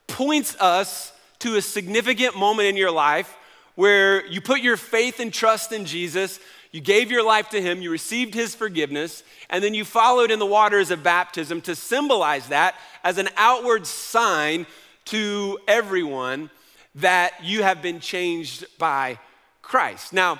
points 0.07 0.55
us 0.59 1.11
to 1.39 1.55
a 1.55 1.61
significant 1.61 2.37
moment 2.37 2.67
in 2.69 2.77
your 2.77 2.91
life 2.91 3.35
where 3.75 4.25
you 4.27 4.39
put 4.39 4.61
your 4.61 4.77
faith 4.77 5.19
and 5.19 5.33
trust 5.33 5.71
in 5.71 5.85
Jesus, 5.85 6.39
you 6.71 6.81
gave 6.81 7.11
your 7.11 7.23
life 7.23 7.49
to 7.49 7.61
Him, 7.61 7.81
you 7.81 7.91
received 7.91 8.33
His 8.33 8.55
forgiveness, 8.55 9.23
and 9.49 9.63
then 9.63 9.73
you 9.73 9.83
followed 9.83 10.31
in 10.31 10.39
the 10.39 10.45
waters 10.45 10.91
of 10.91 11.03
baptism 11.03 11.61
to 11.61 11.75
symbolize 11.75 12.47
that 12.47 12.75
as 13.03 13.17
an 13.17 13.29
outward 13.37 13.85
sign 13.85 14.65
to 15.05 15.59
everyone 15.67 16.49
that 16.95 17.33
you 17.43 17.63
have 17.63 17.81
been 17.81 17.99
changed 17.99 18.65
by 18.77 19.19
Christ. 19.61 20.13
Now, 20.13 20.39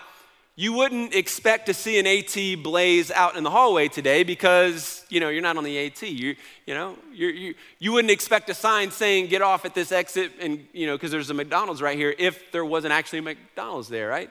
you 0.58 0.72
wouldn't 0.72 1.14
expect 1.14 1.66
to 1.66 1.74
see 1.74 2.00
an 2.00 2.08
AT 2.08 2.64
blaze 2.64 3.12
out 3.12 3.36
in 3.36 3.44
the 3.44 3.50
hallway 3.50 3.90
today 3.90 4.24
because 4.24 5.06
you 5.10 5.20
know 5.20 5.28
you're 5.28 5.42
not 5.42 5.58
on 5.58 5.66
the 5.66 5.78
AT. 5.78 6.02
You 6.02 6.36
you 6.66 6.74
know 6.74 6.98
you 7.14 7.28
you 7.28 7.56
you 7.80 7.92
wouldn't 7.92 8.12
expect 8.12 8.50
a 8.50 8.54
sign 8.54 8.90
saying 8.90 9.28
get 9.28 9.42
off 9.42 9.66
at 9.66 9.76
this 9.76 9.92
exit 9.92 10.32
and 10.40 10.66
you 10.72 10.88
know 10.88 10.96
because 10.96 11.12
there's 11.12 11.30
a 11.30 11.34
McDonald's 11.34 11.82
right 11.82 11.98
here 11.98 12.16
if 12.18 12.54
there 12.54 12.64
wasn't 12.64 12.94
actually 12.94 13.20
a 13.20 13.24
McDonald's 13.24 13.90
there, 13.90 14.08
right? 14.08 14.30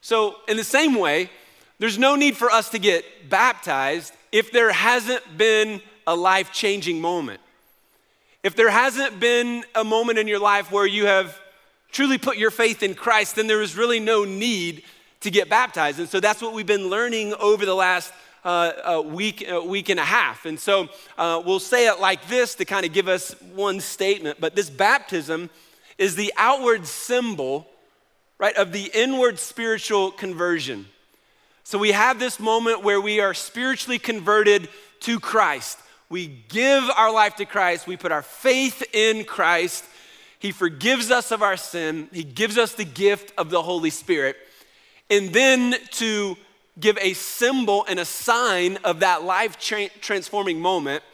So 0.00 0.34
in 0.48 0.56
the 0.56 0.64
same 0.64 0.96
way, 0.96 1.30
there's 1.78 1.98
no 1.98 2.16
need 2.16 2.36
for 2.36 2.50
us 2.50 2.70
to 2.70 2.80
get 2.80 3.04
baptized 3.30 4.12
if 4.32 4.50
there 4.50 4.72
hasn't 4.72 5.38
been 5.38 5.80
a 6.08 6.16
life-changing 6.16 7.00
moment. 7.00 7.40
If 8.42 8.56
there 8.56 8.70
hasn't 8.70 9.20
been 9.20 9.64
a 9.76 9.84
moment 9.84 10.18
in 10.18 10.26
your 10.26 10.40
life 10.40 10.72
where 10.72 10.86
you 10.86 11.06
have 11.06 11.38
truly 11.92 12.18
put 12.18 12.36
your 12.36 12.50
faith 12.50 12.82
in 12.82 12.94
Christ, 12.94 13.36
then 13.36 13.46
there 13.46 13.62
is 13.62 13.76
really 13.76 14.00
no 14.00 14.24
need 14.24 14.82
to 15.20 15.30
get 15.30 15.48
baptized. 15.48 16.00
And 16.00 16.08
so 16.08 16.18
that's 16.18 16.42
what 16.42 16.52
we've 16.52 16.66
been 16.66 16.88
learning 16.88 17.34
over 17.34 17.64
the 17.64 17.74
last 17.74 18.12
uh, 18.44 18.48
uh, 18.48 19.02
week, 19.02 19.46
uh, 19.48 19.62
week 19.62 19.88
and 19.88 20.00
a 20.00 20.04
half. 20.04 20.46
And 20.46 20.58
so 20.58 20.88
uh, 21.16 21.40
we'll 21.44 21.60
say 21.60 21.86
it 21.86 22.00
like 22.00 22.26
this 22.26 22.56
to 22.56 22.64
kind 22.64 22.84
of 22.84 22.92
give 22.92 23.06
us 23.06 23.40
one 23.54 23.80
statement. 23.80 24.40
But 24.40 24.56
this 24.56 24.68
baptism 24.68 25.48
is 25.96 26.16
the 26.16 26.32
outward 26.36 26.86
symbol, 26.86 27.68
right, 28.38 28.56
of 28.56 28.72
the 28.72 28.90
inward 28.92 29.38
spiritual 29.38 30.10
conversion. 30.10 30.86
So 31.62 31.78
we 31.78 31.92
have 31.92 32.18
this 32.18 32.40
moment 32.40 32.82
where 32.82 33.00
we 33.00 33.20
are 33.20 33.34
spiritually 33.34 34.00
converted 34.00 34.68
to 35.00 35.20
Christ. 35.20 35.78
We 36.08 36.26
give 36.48 36.82
our 36.96 37.12
life 37.12 37.36
to 37.36 37.44
Christ, 37.44 37.86
we 37.86 37.96
put 37.96 38.12
our 38.12 38.22
faith 38.22 38.82
in 38.92 39.24
Christ. 39.24 39.84
He 40.42 40.50
forgives 40.50 41.12
us 41.12 41.30
of 41.30 41.40
our 41.40 41.56
sin, 41.56 42.08
He 42.12 42.24
gives 42.24 42.58
us 42.58 42.74
the 42.74 42.84
gift 42.84 43.32
of 43.38 43.48
the 43.48 43.62
Holy 43.62 43.90
Spirit. 43.90 44.36
And 45.08 45.32
then 45.32 45.76
to 45.92 46.36
give 46.80 46.98
a 47.00 47.12
symbol 47.14 47.86
and 47.88 48.00
a 48.00 48.04
sign 48.04 48.76
of 48.82 49.00
that 49.00 49.22
life 49.22 49.56
tra- 49.60 49.88
transforming 50.00 50.60
moment, 50.60 51.04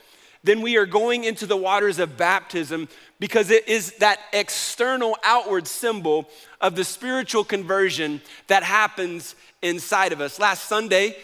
then 0.45 0.63
we 0.63 0.79
are 0.79 0.87
going 0.87 1.25
into 1.25 1.45
the 1.45 1.59
waters 1.59 1.99
of 1.99 2.17
baptism 2.17 2.89
because 3.21 3.51
it 3.51 3.69
is 3.69 3.93
that 3.99 4.19
external 4.33 5.19
outward 5.23 5.67
symbol 5.67 6.27
of 6.63 6.75
the 6.75 6.85
spiritual 6.85 7.45
conversion 7.45 8.23
that 8.47 8.63
happens 8.63 9.35
inside 9.61 10.15
of 10.15 10.23
us. 10.23 10.39
Last 10.39 10.71
Sunday, 10.71 11.19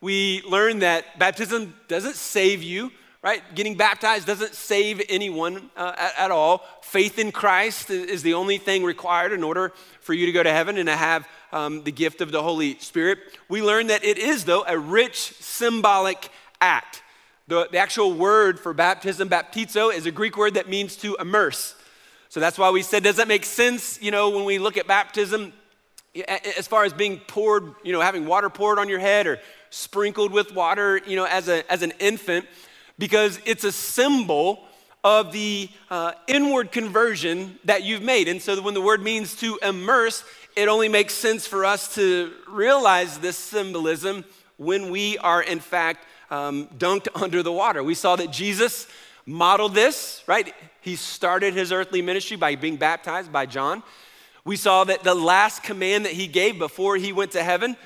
we 0.00 0.40
learned 0.42 0.82
that 0.82 1.18
baptism 1.18 1.74
doesn't 1.88 2.14
save 2.14 2.62
you, 2.62 2.92
right? 3.22 3.42
Getting 3.54 3.76
baptized 3.76 4.26
doesn't 4.26 4.54
save 4.54 5.02
anyone 5.08 5.70
uh, 5.76 5.92
at, 5.96 6.18
at, 6.18 6.30
all. 6.30 6.64
Faith 6.80 7.18
in 7.18 7.32
Christ 7.32 7.90
is 7.90 8.22
the 8.22 8.34
only 8.34 8.58
thing 8.58 8.82
required 8.82 9.32
in 9.32 9.42
order 9.42 9.72
for 10.00 10.14
you 10.14 10.26
to 10.26 10.32
go 10.32 10.42
to 10.42 10.50
heaven 10.50 10.78
and 10.78 10.86
to 10.86 10.96
have 10.96 11.28
um, 11.52 11.82
the 11.84 11.92
gift 11.92 12.20
of 12.20 12.32
the 12.32 12.42
Holy 12.42 12.78
Spirit. 12.78 13.18
We 13.48 13.62
learn 13.62 13.88
that 13.88 14.04
it 14.04 14.16
is, 14.16 14.44
though, 14.44 14.64
a 14.66 14.78
rich 14.78 15.32
symbolic 15.34 16.30
act. 16.60 17.02
The, 17.48 17.68
the 17.70 17.78
actual 17.78 18.14
word 18.14 18.58
for 18.58 18.72
baptism, 18.72 19.28
baptizo, 19.28 19.92
is 19.92 20.06
a 20.06 20.10
Greek 20.10 20.36
word 20.36 20.54
that 20.54 20.68
means 20.68 20.96
to 20.96 21.16
immerse. 21.20 21.74
So 22.28 22.38
that's 22.40 22.58
why 22.58 22.70
we 22.70 22.82
said, 22.82 23.02
does 23.02 23.16
that 23.16 23.28
make 23.28 23.44
sense, 23.44 24.00
you 24.00 24.12
know, 24.12 24.30
when 24.30 24.44
we 24.44 24.58
look 24.58 24.76
at 24.76 24.86
baptism, 24.86 25.52
as 26.56 26.68
far 26.68 26.84
as 26.84 26.92
being 26.92 27.18
poured, 27.18 27.74
you 27.82 27.92
know, 27.92 28.00
having 28.00 28.24
water 28.24 28.48
poured 28.48 28.78
on 28.78 28.88
your 28.88 29.00
head 29.00 29.26
or 29.26 29.40
sprinkled 29.70 30.32
with 30.32 30.54
water, 30.54 31.00
you 31.06 31.16
know, 31.16 31.24
as, 31.24 31.48
a, 31.48 31.70
as 31.70 31.82
an 31.82 31.92
infant, 31.98 32.46
because 33.00 33.40
it's 33.46 33.64
a 33.64 33.72
symbol 33.72 34.62
of 35.02 35.32
the 35.32 35.70
uh, 35.90 36.12
inward 36.26 36.70
conversion 36.70 37.58
that 37.64 37.82
you've 37.82 38.02
made. 38.02 38.28
And 38.28 38.40
so 38.42 38.60
when 38.60 38.74
the 38.74 38.82
word 38.82 39.02
means 39.02 39.34
to 39.36 39.58
immerse, 39.62 40.22
it 40.54 40.68
only 40.68 40.90
makes 40.90 41.14
sense 41.14 41.46
for 41.46 41.64
us 41.64 41.94
to 41.94 42.30
realize 42.46 43.18
this 43.18 43.38
symbolism 43.38 44.22
when 44.58 44.90
we 44.90 45.16
are, 45.18 45.42
in 45.42 45.60
fact, 45.60 46.04
um, 46.30 46.66
dunked 46.76 47.08
under 47.14 47.42
the 47.42 47.50
water. 47.50 47.82
We 47.82 47.94
saw 47.94 48.16
that 48.16 48.30
Jesus 48.30 48.86
modeled 49.24 49.74
this, 49.74 50.22
right? 50.26 50.54
He 50.82 50.96
started 50.96 51.54
his 51.54 51.72
earthly 51.72 52.02
ministry 52.02 52.36
by 52.36 52.54
being 52.56 52.76
baptized 52.76 53.32
by 53.32 53.46
John. 53.46 53.82
We 54.44 54.56
saw 54.56 54.84
that 54.84 55.04
the 55.04 55.14
last 55.14 55.62
command 55.62 56.04
that 56.04 56.12
he 56.12 56.26
gave 56.26 56.58
before 56.58 56.96
he 56.96 57.14
went 57.14 57.32
to 57.32 57.42
heaven 57.42 57.78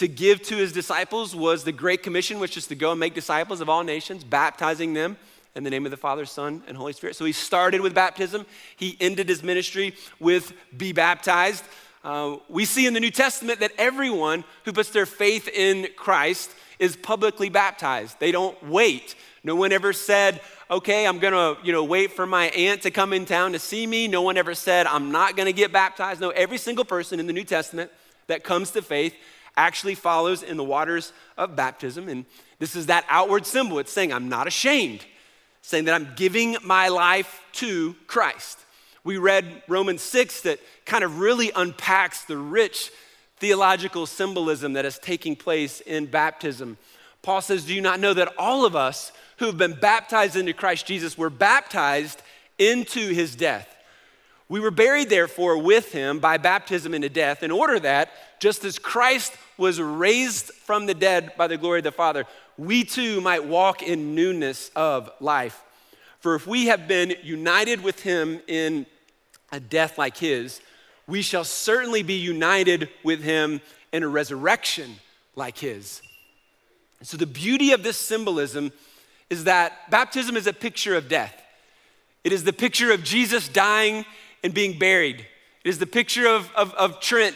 to 0.00 0.08
give 0.08 0.40
to 0.40 0.56
his 0.56 0.72
disciples 0.72 1.36
was 1.36 1.62
the 1.62 1.72
Great 1.72 2.02
Commission, 2.02 2.40
which 2.40 2.56
is 2.56 2.66
to 2.68 2.74
go 2.74 2.90
and 2.90 2.98
make 2.98 3.12
disciples 3.12 3.60
of 3.60 3.68
all 3.68 3.84
nations, 3.84 4.24
baptizing 4.24 4.94
them 4.94 5.18
in 5.54 5.62
the 5.62 5.68
name 5.68 5.84
of 5.84 5.90
the 5.90 5.96
Father, 5.98 6.24
Son, 6.24 6.62
and 6.66 6.74
Holy 6.74 6.94
Spirit. 6.94 7.16
So 7.16 7.26
he 7.26 7.32
started 7.32 7.82
with 7.82 7.94
baptism. 7.94 8.46
He 8.76 8.96
ended 8.98 9.28
his 9.28 9.42
ministry 9.42 9.94
with 10.18 10.54
be 10.74 10.94
baptized. 10.94 11.64
Uh, 12.02 12.36
we 12.48 12.64
see 12.64 12.86
in 12.86 12.94
the 12.94 13.00
New 13.00 13.10
Testament 13.10 13.60
that 13.60 13.72
everyone 13.76 14.44
who 14.64 14.72
puts 14.72 14.88
their 14.88 15.04
faith 15.04 15.48
in 15.48 15.86
Christ 15.96 16.50
is 16.78 16.96
publicly 16.96 17.50
baptized. 17.50 18.18
They 18.20 18.32
don't 18.32 18.56
wait. 18.64 19.16
No 19.44 19.54
one 19.54 19.70
ever 19.70 19.92
said, 19.92 20.40
okay, 20.70 21.06
I'm 21.06 21.18
gonna, 21.18 21.58
you 21.62 21.74
know, 21.74 21.84
wait 21.84 22.12
for 22.12 22.26
my 22.26 22.46
aunt 22.46 22.80
to 22.82 22.90
come 22.90 23.12
in 23.12 23.26
town 23.26 23.52
to 23.52 23.58
see 23.58 23.86
me. 23.86 24.08
No 24.08 24.22
one 24.22 24.38
ever 24.38 24.54
said, 24.54 24.86
I'm 24.86 25.12
not 25.12 25.36
gonna 25.36 25.52
get 25.52 25.72
baptized. 25.72 26.22
No, 26.22 26.30
every 26.30 26.56
single 26.56 26.86
person 26.86 27.20
in 27.20 27.26
the 27.26 27.34
New 27.34 27.44
Testament 27.44 27.90
that 28.28 28.44
comes 28.44 28.70
to 28.70 28.80
faith 28.80 29.14
actually 29.56 29.94
follows 29.94 30.42
in 30.42 30.56
the 30.56 30.64
waters 30.64 31.12
of 31.36 31.56
baptism. 31.56 32.08
And 32.08 32.24
this 32.58 32.76
is 32.76 32.86
that 32.86 33.04
outward 33.08 33.46
symbol. 33.46 33.78
It's 33.78 33.92
saying, 33.92 34.12
I'm 34.12 34.28
not 34.28 34.46
ashamed, 34.46 35.04
saying 35.62 35.84
that 35.84 35.94
I'm 35.94 36.12
giving 36.16 36.56
my 36.64 36.88
life 36.88 37.42
to 37.54 37.94
Christ. 38.06 38.58
We 39.02 39.16
read 39.16 39.62
Romans 39.66 40.02
6 40.02 40.42
that 40.42 40.60
kind 40.84 41.04
of 41.04 41.20
really 41.20 41.50
unpacks 41.54 42.24
the 42.24 42.36
rich 42.36 42.90
theological 43.38 44.06
symbolism 44.06 44.74
that 44.74 44.84
is 44.84 44.98
taking 44.98 45.34
place 45.34 45.80
in 45.80 46.06
baptism. 46.06 46.76
Paul 47.22 47.40
says, 47.40 47.64
Do 47.64 47.74
you 47.74 47.80
not 47.80 48.00
know 48.00 48.14
that 48.14 48.34
all 48.38 48.64
of 48.64 48.76
us 48.76 49.12
who 49.38 49.46
have 49.46 49.58
been 49.58 49.72
baptized 49.72 50.36
into 50.36 50.52
Christ 50.52 50.86
Jesus 50.86 51.16
were 51.16 51.30
baptized 51.30 52.22
into 52.58 53.12
his 53.12 53.34
death? 53.34 53.74
We 54.48 54.60
were 54.60 54.70
buried, 54.70 55.08
therefore, 55.08 55.58
with 55.58 55.92
him 55.92 56.18
by 56.18 56.36
baptism 56.36 56.92
into 56.92 57.08
death, 57.08 57.42
in 57.42 57.50
order 57.50 57.78
that, 57.80 58.10
just 58.40 58.64
as 58.64 58.78
Christ 58.78 59.34
was 59.56 59.80
raised 59.80 60.52
from 60.52 60.86
the 60.86 60.94
dead 60.94 61.32
by 61.36 61.46
the 61.46 61.58
glory 61.58 61.78
of 61.78 61.84
the 61.84 61.92
Father, 61.92 62.24
we 62.58 62.82
too 62.82 63.20
might 63.20 63.44
walk 63.44 63.82
in 63.82 64.14
newness 64.14 64.70
of 64.74 65.10
life. 65.20 65.62
For 66.20 66.34
if 66.34 66.46
we 66.46 66.66
have 66.66 66.88
been 66.88 67.14
united 67.22 67.82
with 67.82 68.00
him 68.00 68.40
in 68.46 68.86
a 69.52 69.60
death 69.60 69.98
like 69.98 70.16
his, 70.16 70.60
we 71.06 71.22
shall 71.22 71.44
certainly 71.44 72.02
be 72.02 72.14
united 72.14 72.88
with 73.04 73.22
him 73.22 73.60
in 73.92 74.02
a 74.02 74.08
resurrection 74.08 74.96
like 75.36 75.58
his. 75.58 76.02
So, 77.02 77.16
the 77.16 77.26
beauty 77.26 77.72
of 77.72 77.82
this 77.82 77.96
symbolism 77.96 78.72
is 79.30 79.44
that 79.44 79.90
baptism 79.90 80.36
is 80.36 80.46
a 80.46 80.52
picture 80.52 80.94
of 80.94 81.08
death. 81.08 81.34
It 82.24 82.32
is 82.32 82.44
the 82.44 82.52
picture 82.52 82.92
of 82.92 83.02
Jesus 83.02 83.48
dying 83.48 84.04
and 84.44 84.52
being 84.52 84.78
buried. 84.78 85.26
It 85.64 85.68
is 85.68 85.78
the 85.78 85.86
picture 85.86 86.26
of, 86.26 86.50
of, 86.54 86.74
of 86.74 87.00
Trent 87.00 87.34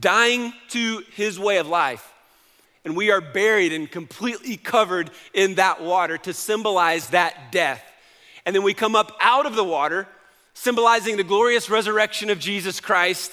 dying 0.00 0.52
to 0.70 1.04
his 1.14 1.38
way 1.38 1.58
of 1.58 1.68
life. 1.68 2.12
And 2.84 2.96
we 2.96 3.10
are 3.10 3.20
buried 3.20 3.72
and 3.72 3.90
completely 3.90 4.56
covered 4.56 5.10
in 5.34 5.56
that 5.56 5.82
water 5.82 6.16
to 6.18 6.32
symbolize 6.32 7.10
that 7.10 7.52
death. 7.52 7.84
And 8.46 8.56
then 8.56 8.62
we 8.62 8.72
come 8.72 8.96
up 8.96 9.16
out 9.20 9.44
of 9.46 9.54
the 9.54 9.64
water, 9.64 10.08
symbolizing 10.54 11.16
the 11.16 11.24
glorious 11.24 11.68
resurrection 11.68 12.30
of 12.30 12.38
Jesus 12.38 12.80
Christ, 12.80 13.32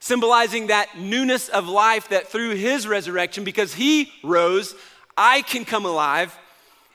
symbolizing 0.00 0.68
that 0.68 0.98
newness 0.98 1.48
of 1.48 1.68
life 1.68 2.08
that 2.08 2.28
through 2.28 2.54
his 2.54 2.86
resurrection, 2.86 3.44
because 3.44 3.74
he 3.74 4.10
rose, 4.22 4.74
I 5.16 5.42
can 5.42 5.64
come 5.64 5.84
alive. 5.84 6.36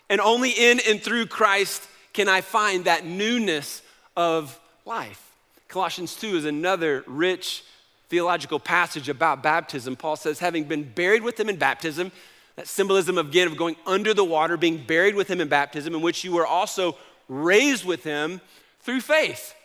And 0.09 0.19
only 0.19 0.49
in 0.49 0.79
and 0.87 1.01
through 1.01 1.27
Christ 1.27 1.87
can 2.13 2.27
I 2.27 2.41
find 2.41 2.85
that 2.85 3.05
newness 3.05 3.81
of 4.17 4.59
life. 4.85 5.31
Colossians 5.67 6.15
2 6.15 6.37
is 6.37 6.45
another 6.45 7.03
rich 7.07 7.63
theological 8.11 8.59
passage 8.59 9.07
about 9.07 9.41
baptism. 9.41 9.95
Paul 9.95 10.17
says, 10.17 10.37
having 10.37 10.65
been 10.65 10.83
buried 10.83 11.23
with 11.23 11.39
him 11.39 11.47
in 11.47 11.55
baptism, 11.55 12.11
that 12.57 12.67
symbolism 12.67 13.17
again 13.17 13.47
of 13.47 13.55
going 13.55 13.77
under 13.85 14.13
the 14.13 14.25
water, 14.25 14.57
being 14.57 14.83
buried 14.85 15.15
with 15.15 15.29
him 15.29 15.39
in 15.39 15.47
baptism, 15.47 15.95
in 15.95 16.01
which 16.01 16.25
you 16.25 16.33
were 16.33 16.45
also 16.45 16.97
raised 17.29 17.85
with 17.85 18.03
him 18.03 18.41
through 18.81 18.99
faith, 18.99 19.55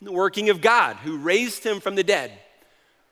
the 0.00 0.10
working 0.10 0.48
of 0.48 0.62
God 0.62 0.96
who 0.96 1.18
raised 1.18 1.64
him 1.64 1.78
from 1.80 1.96
the 1.96 2.02
dead. 2.02 2.32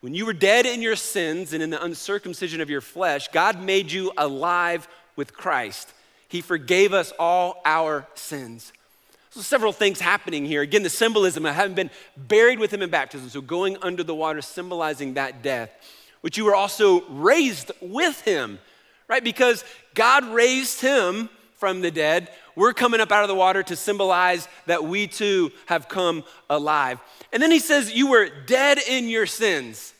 When 0.01 0.15
you 0.15 0.25
were 0.25 0.33
dead 0.33 0.65
in 0.65 0.81
your 0.81 0.97
sins 0.97 1.53
and 1.53 1.63
in 1.63 1.69
the 1.69 1.85
uncircumcision 1.85 2.63
of 2.63 2.71
your 2.71 2.81
flesh, 2.81 3.29
God 3.29 3.63
made 3.63 3.93
you 3.93 4.13
alive 4.17 4.89
with 5.15 5.35
Christ. 5.35 5.93
He 6.29 6.41
forgave 6.41 6.95
us 6.95 7.13
all 7.19 7.61
our 7.67 8.07
sins. 8.15 8.73
So, 9.35 9.41
several 9.41 9.73
things 9.73 9.99
happening 9.99 10.47
here. 10.47 10.63
Again, 10.63 10.85
the 10.85 10.89
symbolism 10.89 11.45
of 11.45 11.57
having 11.57 11.75
been 11.75 11.91
buried 12.17 12.61
with 12.61 12.73
him 12.73 12.83
in 12.83 12.91
baptism, 12.91 13.29
so 13.29 13.41
going 13.41 13.77
under 13.83 14.05
the 14.05 14.15
water, 14.15 14.41
symbolizing 14.41 15.15
that 15.15 15.43
death, 15.43 15.71
which 16.21 16.39
you 16.39 16.45
were 16.45 16.55
also 16.55 17.05
raised 17.09 17.73
with 17.81 18.21
him, 18.21 18.61
right? 19.09 19.25
Because 19.25 19.65
God 19.95 20.25
raised 20.27 20.81
him 20.81 21.29
from 21.57 21.81
the 21.81 21.91
dead, 21.91 22.31
we're 22.55 22.73
coming 22.73 23.01
up 23.01 23.11
out 23.11 23.25
of 23.25 23.29
the 23.29 23.35
water 23.35 23.65
to 23.65 23.75
symbolize 23.75 24.47
that 24.67 24.85
we 24.85 25.09
too 25.09 25.51
have 25.67 25.89
come 25.89 26.23
alive. 26.49 27.01
And 27.33 27.43
then 27.43 27.51
he 27.51 27.59
says, 27.59 27.93
You 27.93 28.11
were 28.11 28.29
dead 28.47 28.79
in 28.89 29.09
your 29.09 29.27
sins. 29.27 29.95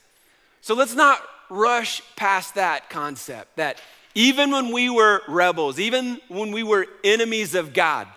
So 0.61 0.75
let's 0.75 0.95
not 0.95 1.19
rush 1.49 2.01
past 2.15 2.55
that 2.55 2.89
concept 2.89 3.57
that 3.57 3.81
even 4.13 4.51
when 4.51 4.71
we 4.71 4.89
were 4.89 5.23
rebels, 5.27 5.77
even 5.77 6.21
when 6.29 6.53
we 6.53 6.63
were 6.63 6.87
enemies 7.03 7.53
of 7.53 7.73
God, 7.73 8.07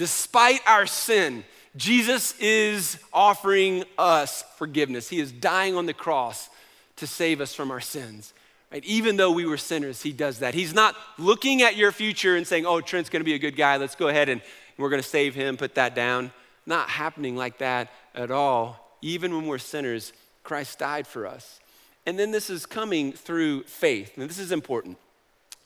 despite 0.00 0.66
our 0.66 0.86
sin, 0.86 1.44
Jesus 1.76 2.34
is 2.40 2.98
offering 3.12 3.84
us 3.98 4.42
forgiveness. 4.56 5.10
He 5.10 5.20
is 5.20 5.30
dying 5.30 5.76
on 5.76 5.84
the 5.84 5.92
cross 5.92 6.48
to 6.96 7.06
save 7.06 7.42
us 7.42 7.54
from 7.54 7.70
our 7.70 7.82
sins. 7.82 8.32
Right? 8.72 8.82
Even 8.86 9.18
though 9.18 9.30
we 9.30 9.44
were 9.44 9.58
sinners, 9.58 10.00
he 10.00 10.12
does 10.12 10.38
that. 10.38 10.54
He's 10.54 10.72
not 10.72 10.96
looking 11.18 11.60
at 11.60 11.76
your 11.76 11.92
future 11.92 12.34
and 12.34 12.46
saying, 12.46 12.64
oh, 12.64 12.80
Trent's 12.80 13.10
gonna 13.10 13.24
be 13.24 13.34
a 13.34 13.38
good 13.38 13.56
guy. 13.56 13.76
Let's 13.76 13.94
go 13.94 14.08
ahead 14.08 14.30
and 14.30 14.40
we're 14.78 14.88
gonna 14.88 15.02
save 15.02 15.34
him, 15.34 15.58
put 15.58 15.74
that 15.74 15.94
down. 15.94 16.32
Not 16.64 16.88
happening 16.88 17.36
like 17.36 17.58
that 17.58 17.92
at 18.14 18.30
all. 18.30 18.96
Even 19.02 19.34
when 19.36 19.46
we're 19.46 19.58
sinners, 19.58 20.14
Christ 20.44 20.78
died 20.78 21.06
for 21.06 21.26
us. 21.26 21.60
And 22.06 22.18
then 22.18 22.30
this 22.30 22.48
is 22.48 22.64
coming 22.64 23.12
through 23.12 23.64
faith. 23.64 24.16
And 24.16 24.30
this 24.30 24.38
is 24.38 24.50
important. 24.50 24.96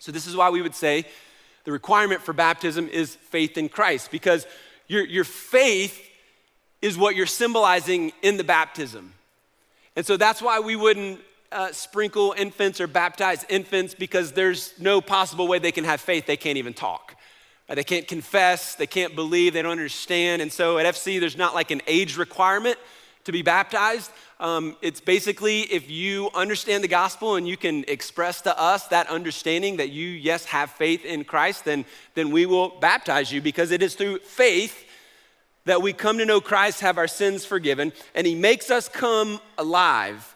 So, 0.01 0.11
this 0.11 0.27
is 0.27 0.35
why 0.35 0.51
we 0.51 0.61
would 0.61 0.75
say 0.75 1.07
the 1.65 1.73
requirement 1.73 2.23
for 2.23 2.33
baptism 2.33 2.89
is 2.89 3.15
faith 3.15 3.57
in 3.59 3.69
Christ, 3.69 4.11
because 4.11 4.47
your, 4.87 5.05
your 5.05 5.25
faith 5.25 6.01
is 6.83 6.99
what 6.99 7.17
you're 7.17 7.27
symbolizing 7.27 8.13
in 8.23 8.37
the 8.37 8.45
baptism. 8.45 9.15
And 9.97 10.05
so 10.05 10.17
that's 10.17 10.43
why 10.43 10.61
we 10.61 10.77
wouldn't 10.77 11.21
uh, 11.51 11.73
sprinkle 11.73 12.35
infants 12.37 12.81
or 12.81 12.87
baptize 12.87 13.45
infants 13.49 13.95
because 13.95 14.33
there's 14.33 14.75
no 14.79 15.01
possible 15.01 15.47
way 15.47 15.59
they 15.59 15.73
can 15.73 15.85
have 15.85 16.01
faith. 16.01 16.27
They 16.27 16.37
can't 16.37 16.59
even 16.59 16.75
talk. 16.75 17.17
Right? 17.69 17.77
They 17.77 17.85
can't 17.85 18.07
confess, 18.07 18.75
they 18.75 18.87
can't 18.87 19.15
believe, 19.15 19.55
they 19.55 19.63
don't 19.63 19.73
understand. 19.73 20.43
And 20.43 20.53
so 20.53 20.79
at 20.79 20.95
FC, 20.95 21.21
there's 21.21 21.39
not 21.39 21.55
like 21.55 21.71
an 21.71 21.81
age 21.87 22.17
requirement 22.17 22.77
to 23.25 23.33
be 23.33 23.43
baptized. 23.43 24.11
Um, 24.41 24.77
it's 24.83 25.01
basically 25.01 25.61
if 25.61 25.89
you 25.89 26.31
understand 26.35 26.83
the 26.83 26.89
gospel 26.89 27.37
and 27.37 27.47
you 27.47 27.57
can 27.57 27.85
express 27.87 28.41
to 28.43 28.59
us 28.59 28.89
that 28.89 29.09
understanding 29.09 29.77
that 29.77 29.91
you, 29.91 30.09
yes, 30.09 30.45
have 30.47 30.71
faith 30.71 31.05
in 31.05 31.25
Christ, 31.25 31.65
then, 31.65 31.85
then 32.15 32.31
we 32.31 32.45
will 32.45 32.71
baptize 32.81 33.33
you 33.33 33.41
because 33.41 33.71
it 33.71 33.83
is 33.83 33.95
through 33.95 34.19
faith 34.19 34.85
that 35.67 35.81
we 35.81 35.93
come 35.93 36.19
to 36.19 36.27
know 36.27 36.41
Christ, 36.41 36.81
have 36.81 36.99
our 36.99 37.09
sins 37.09 37.47
forgiven, 37.47 37.93
and 38.15 38.27
He 38.27 38.35
makes 38.35 38.71
us 38.71 38.89
come 38.89 39.41
alive. 39.57 40.35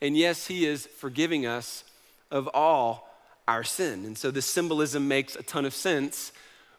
And 0.00 0.16
yes, 0.16 0.46
He 0.46 0.66
is 0.66 0.86
forgiving 0.86 1.46
us 1.46 1.84
of 2.30 2.48
all 2.52 3.08
our 3.46 3.64
sin. 3.64 4.04
And 4.04 4.18
so 4.18 4.30
this 4.30 4.46
symbolism 4.46 5.06
makes 5.06 5.36
a 5.36 5.42
ton 5.42 5.64
of 5.64 5.74
sense 5.74 6.32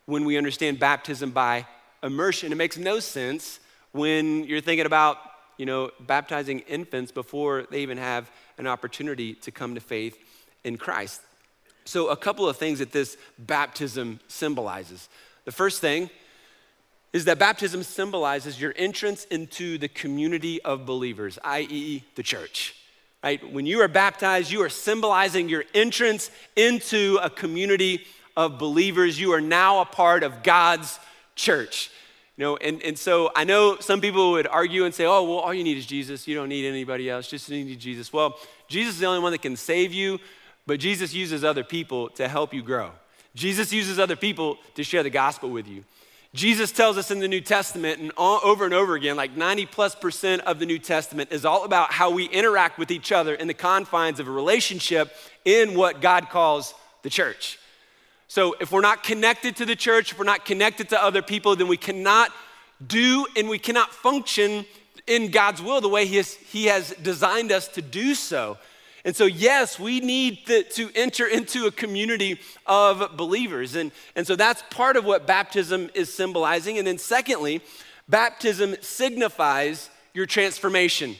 when 0.06 0.26
we 0.26 0.38
understand 0.38 0.80
baptism 0.80 1.32
by 1.32 1.66
immersion. 2.04 2.52
It 2.52 2.56
makes 2.56 2.78
no 2.78 3.00
sense 3.00 3.60
when 3.92 4.44
you're 4.44 4.62
thinking 4.62 4.86
about, 4.86 5.18
you 5.58 5.66
know, 5.66 5.92
baptizing 6.00 6.60
infants 6.62 7.12
before 7.12 7.66
they 7.70 7.82
even 7.82 7.98
have 7.98 8.30
an 8.58 8.68
opportunity 8.68 9.34
to 9.36 9.52
come 9.52 9.76
to 9.76 9.82
faith 9.82 10.18
in 10.64 10.78
Christ. 10.78 11.22
So, 11.86 12.10
a 12.10 12.18
couple 12.18 12.48
of 12.48 12.58
things 12.58 12.80
that 12.80 12.92
this 12.92 13.18
baptism 13.40 14.20
symbolizes. 14.28 15.10
The 15.46 15.52
first 15.52 15.80
thing 15.80 16.10
is 17.14 17.26
that 17.26 17.40
baptism 17.40 17.84
symbolizes 17.84 18.60
your 18.60 18.74
entrance 18.76 19.26
into 19.26 19.78
the 19.78 19.88
community 19.88 20.62
of 20.64 20.86
believers, 20.86 21.40
i.e., 21.44 22.04
the 22.16 22.24
church. 22.24 22.76
Right? 23.24 23.52
When 23.52 23.66
you 23.66 23.82
are 23.82 23.88
baptized, 23.88 24.52
you 24.52 24.62
are 24.62 24.70
symbolizing 24.70 25.50
your 25.50 25.64
entrance 25.74 26.30
into 26.56 27.18
a 27.22 27.30
community 27.30 28.06
of 28.36 28.60
believers. 28.60 29.20
You 29.20 29.34
are 29.34 29.42
now 29.42 29.82
a 29.82 29.86
part 29.86 30.24
of 30.24 30.44
God's 30.44 31.00
church. 31.36 31.90
You 32.38 32.44
know, 32.44 32.58
and, 32.58 32.82
and 32.84 32.98
so 32.98 33.32
I 33.36 33.44
know 33.46 33.77
some 33.79 34.00
people 34.00 34.32
would 34.32 34.46
argue 34.46 34.86
and 34.86 34.94
say, 34.94 35.06
oh, 35.06 35.24
well, 35.24 35.39
all 35.39 35.53
you 35.53 35.63
need 35.63 35.77
is 35.77 35.88
Jesus. 35.88 36.27
You 36.27 36.36
don't 36.36 36.50
need 36.50 36.67
anybody 36.67 37.10
else, 37.10 37.27
just 37.27 37.50
need 37.50 37.79
Jesus. 37.79 38.13
Well, 38.13 38.38
Jesus 38.67 38.94
is 38.94 39.00
the 39.00 39.08
only 39.08 39.22
one 39.22 39.32
that 39.32 39.41
can 39.41 39.56
save 39.56 39.91
you, 39.91 40.20
but 40.67 40.79
Jesus 40.79 41.13
uses 41.13 41.44
other 41.44 41.63
people 41.63 42.10
to 42.10 42.27
help 42.27 42.53
you 42.53 42.62
grow. 42.62 42.91
Jesus 43.34 43.74
uses 43.74 43.98
other 43.98 44.15
people 44.15 44.58
to 44.75 44.84
share 44.84 45.01
the 45.01 45.10
gospel 45.10 45.50
with 45.50 45.67
you. 45.67 45.84
Jesus 46.34 46.72
tells 46.72 46.98
us 46.98 47.10
in 47.10 47.20
the 47.20 47.27
New 47.27 47.41
Testament, 47.41 48.00
and 48.00 48.12
all, 48.17 48.39
over 48.44 48.65
and 48.65 48.74
over 48.74 48.94
again, 48.94 49.15
like 49.15 49.36
90 49.36 49.65
plus 49.67 49.96
percent 49.96 50.44
of 50.44 50.60
the 50.60 50.65
New 50.67 50.77
Testament 50.77 51.32
is 51.32 51.46
all 51.46 51.63
about 51.63 51.91
how 51.91 52.12
we 52.12 52.25
interact 52.25 52.77
with 52.77 52.91
each 52.91 53.12
other 53.12 53.34
in 53.34 53.48
the 53.48 53.53
confines 53.56 54.20
of 54.20 54.27
a 54.27 54.32
relationship 54.32 55.12
in 55.46 55.74
what 55.74 56.01
God 56.01 56.29
calls 56.29 56.75
the 57.01 57.10
church. 57.10 57.58
So 58.27 58.55
if 58.60 58.72
we're 58.72 58.81
not 58.81 59.03
connected 59.03 59.55
to 59.57 59.65
the 59.65 59.75
church, 59.75 60.12
if 60.12 60.19
we're 60.19 60.25
not 60.25 60.46
connected 60.46 60.89
to 60.89 61.02
other 61.02 61.21
people, 61.21 61.56
then 61.56 61.67
we 61.67 61.78
cannot 61.78 62.32
do 62.86 63.25
and 63.36 63.49
we 63.49 63.60
cannot 63.60 63.93
function 63.93 64.65
in 65.08 65.32
God's 65.32 65.62
will 65.62 65.82
the 65.82 65.89
way 65.89 66.06
He 66.06 66.17
has, 66.17 66.34
he 66.34 66.65
has 66.65 66.91
designed 67.02 67.52
us 67.52 67.67
to 67.69 67.82
do 67.82 68.13
so. 68.13 68.58
And 69.06 69.15
so, 69.15 69.25
yes, 69.25 69.80
we 69.80 70.02
need 70.02 70.45
to, 70.47 70.63
to 70.63 70.89
enter 70.93 71.25
into 71.25 71.65
a 71.65 71.71
community 71.71 72.41
of 72.65 73.15
believers. 73.15 73.75
And, 73.75 73.93
and 74.17 74.28
so 74.28 74.36
that's 74.36 74.62
part 74.69 74.97
of 74.97 75.06
what 75.06 75.25
baptism 75.25 75.89
is 75.93 76.13
symbolizing. 76.13 76.78
And 76.78 76.86
then, 76.86 76.97
secondly, 76.97 77.62
baptism 78.10 78.75
signifies 78.82 79.89
your 80.13 80.25
transformation. 80.25 81.15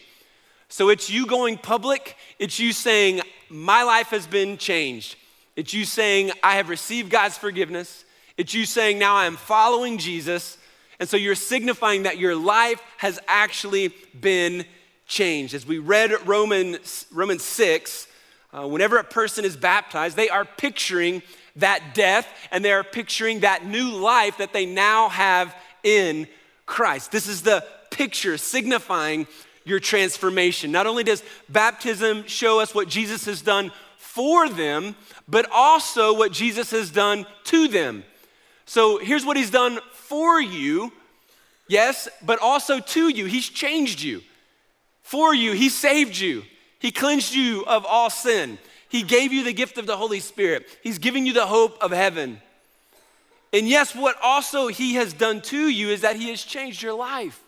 So 0.68 0.90
it's 0.90 1.10
you 1.10 1.28
going 1.28 1.58
public, 1.58 2.18
it's 2.40 2.60
you 2.60 2.74
saying, 2.74 3.22
My 3.50 3.84
life 3.84 4.08
has 4.08 4.28
been 4.28 4.58
changed. 4.58 5.16
It's 5.58 5.74
you 5.74 5.86
saying, 5.86 6.32
I 6.44 6.58
have 6.58 6.70
received 6.70 7.10
God's 7.10 7.36
forgiveness. 7.36 8.06
It's 8.38 8.54
you 8.54 8.64
saying, 8.64 9.00
Now 9.00 9.16
I 9.16 9.26
am 9.26 9.36
following 9.36 9.98
Jesus. 9.98 10.56
And 11.00 11.10
so 11.10 11.18
you're 11.18 11.34
signifying 11.34 12.04
that 12.04 12.20
your 12.20 12.36
life 12.36 12.80
has 12.98 13.20
actually 13.28 13.94
been 14.20 14.66
changed. 15.08 15.56
As 15.56 15.66
we 15.66 15.80
read 15.80 16.12
Romans, 16.28 17.08
Romans 17.12 17.44
6, 17.44 18.08
uh, 18.54 18.68
whenever 18.68 18.98
a 18.98 19.04
person 19.04 19.46
is 19.46 19.58
baptized, 19.58 20.16
they 20.16 20.30
are 20.30 20.46
picturing 20.46 21.24
that 21.56 21.96
death 21.96 22.28
and 22.52 22.64
they 22.64 22.72
are 22.72 22.84
picturing 22.84 23.40
that 23.40 23.66
new 23.66 23.90
life 23.90 24.38
that 24.38 24.54
they 24.54 24.68
now 24.68 25.10
have 25.10 25.56
in 25.84 26.28
Christ. 26.68 27.12
This 27.12 27.28
is 27.28 27.42
the 27.42 27.66
picture 27.90 28.38
signifying 28.38 29.26
your 29.66 29.80
transformation. 29.80 30.72
Not 30.72 30.86
only 30.86 31.04
does 31.04 31.24
baptism 31.50 32.28
show 32.28 32.60
us 32.60 32.76
what 32.76 32.88
Jesus 32.88 33.26
has 33.26 33.42
done 33.42 33.72
for 34.18 34.50
them, 34.50 34.96
but 35.28 35.48
also 35.52 36.12
what 36.12 36.32
Jesus 36.32 36.72
has 36.72 36.90
done 36.90 37.28
to 37.44 37.68
them. 37.68 38.04
So 38.66 38.98
here's 38.98 39.24
what 39.24 39.38
he's 39.38 39.52
done 39.52 39.78
for 39.94 40.42
you, 40.42 40.92
yes, 41.68 42.10
but 42.26 42.40
also 42.42 42.80
to 42.80 43.10
you. 43.10 43.26
He's 43.26 43.48
changed 43.48 44.02
you 44.02 44.24
for 45.04 45.36
you. 45.36 45.52
He 45.52 45.70
saved 45.70 46.18
you. 46.18 46.42
He 46.80 46.92
cleansed 46.92 47.36
you 47.36 47.64
of 47.66 47.86
all 47.86 48.10
sin. 48.10 48.58
He 48.90 49.04
gave 49.04 49.32
you 49.32 49.44
the 49.44 49.54
gift 49.54 49.78
of 49.78 49.86
the 49.86 49.98
Holy 49.98 50.20
Spirit. 50.20 50.66
He's 50.82 50.98
giving 50.98 51.28
you 51.28 51.34
the 51.34 51.46
hope 51.46 51.78
of 51.80 51.92
heaven. 51.92 52.42
And 53.54 53.70
yes, 53.70 53.94
what 53.94 54.16
also 54.24 54.68
He 54.68 54.96
has 54.96 55.14
done 55.14 55.42
to 55.44 55.70
you 55.70 55.90
is 55.90 56.02
that 56.02 56.16
He 56.16 56.30
has 56.30 56.42
changed 56.42 56.82
your 56.82 56.96
life. 56.96 57.40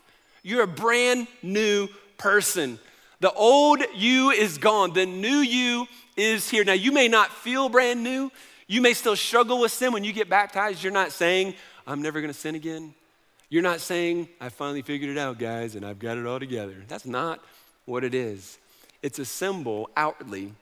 You're 0.44 0.62
a 0.62 0.68
brand 0.68 1.26
new 1.42 1.88
person. 2.16 2.78
The 3.20 3.32
old 3.32 3.82
you 3.94 4.30
is 4.30 4.58
gone, 4.58 4.92
the 4.94 5.06
new 5.06 5.38
you 5.38 5.86
is 6.16 6.48
here. 6.48 6.64
Now, 6.64 6.72
you 6.72 6.90
may 6.90 7.08
not 7.08 7.30
feel 7.30 7.68
brand 7.68 8.02
new. 8.02 8.30
You 8.66 8.80
may 8.80 8.94
still 8.94 9.16
struggle 9.16 9.60
with 9.60 9.72
sin 9.72 9.92
when 9.92 10.04
you 10.04 10.12
get 10.12 10.28
baptized. 10.28 10.82
You're 10.82 10.92
not 10.92 11.12
saying, 11.12 11.54
I'm 11.86 12.02
never 12.02 12.20
gonna 12.20 12.32
sin 12.32 12.54
again. 12.54 12.94
You're 13.48 13.62
not 13.62 13.80
saying, 13.80 14.28
I 14.40 14.48
finally 14.48 14.82
figured 14.82 15.10
it 15.10 15.18
out, 15.18 15.38
guys, 15.38 15.74
and 15.74 15.84
I've 15.84 15.98
got 15.98 16.16
it 16.16 16.26
all 16.26 16.38
together. 16.38 16.76
That's 16.86 17.04
not 17.04 17.40
what 17.84 18.04
it 18.04 18.14
is. 18.14 18.58
It's 19.02 19.18
a 19.18 19.24
symbol 19.24 19.90
outwardly 19.96 20.52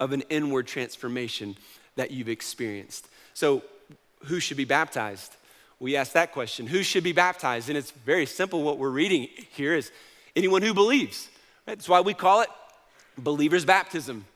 of 0.00 0.12
an 0.12 0.22
inward 0.22 0.66
transformation 0.66 1.56
that 1.94 2.10
you've 2.10 2.28
experienced. 2.28 3.06
So, 3.32 3.62
who 4.24 4.40
should 4.40 4.56
be 4.56 4.64
baptized? 4.64 5.36
We 5.78 5.96
ask 5.96 6.12
that 6.12 6.32
question. 6.32 6.66
Who 6.66 6.82
should 6.82 7.04
be 7.04 7.12
baptized? 7.12 7.68
And 7.68 7.78
it's 7.78 7.90
very 7.90 8.26
simple. 8.26 8.62
What 8.62 8.78
we're 8.78 8.90
reading 8.90 9.28
here 9.52 9.74
is 9.74 9.92
anyone 10.34 10.62
who 10.62 10.74
believes. 10.74 11.28
That's 11.66 11.88
why 11.88 12.00
we 12.00 12.14
call 12.14 12.42
it 12.42 12.48
believer's 13.16 13.64
baptism. 13.64 14.26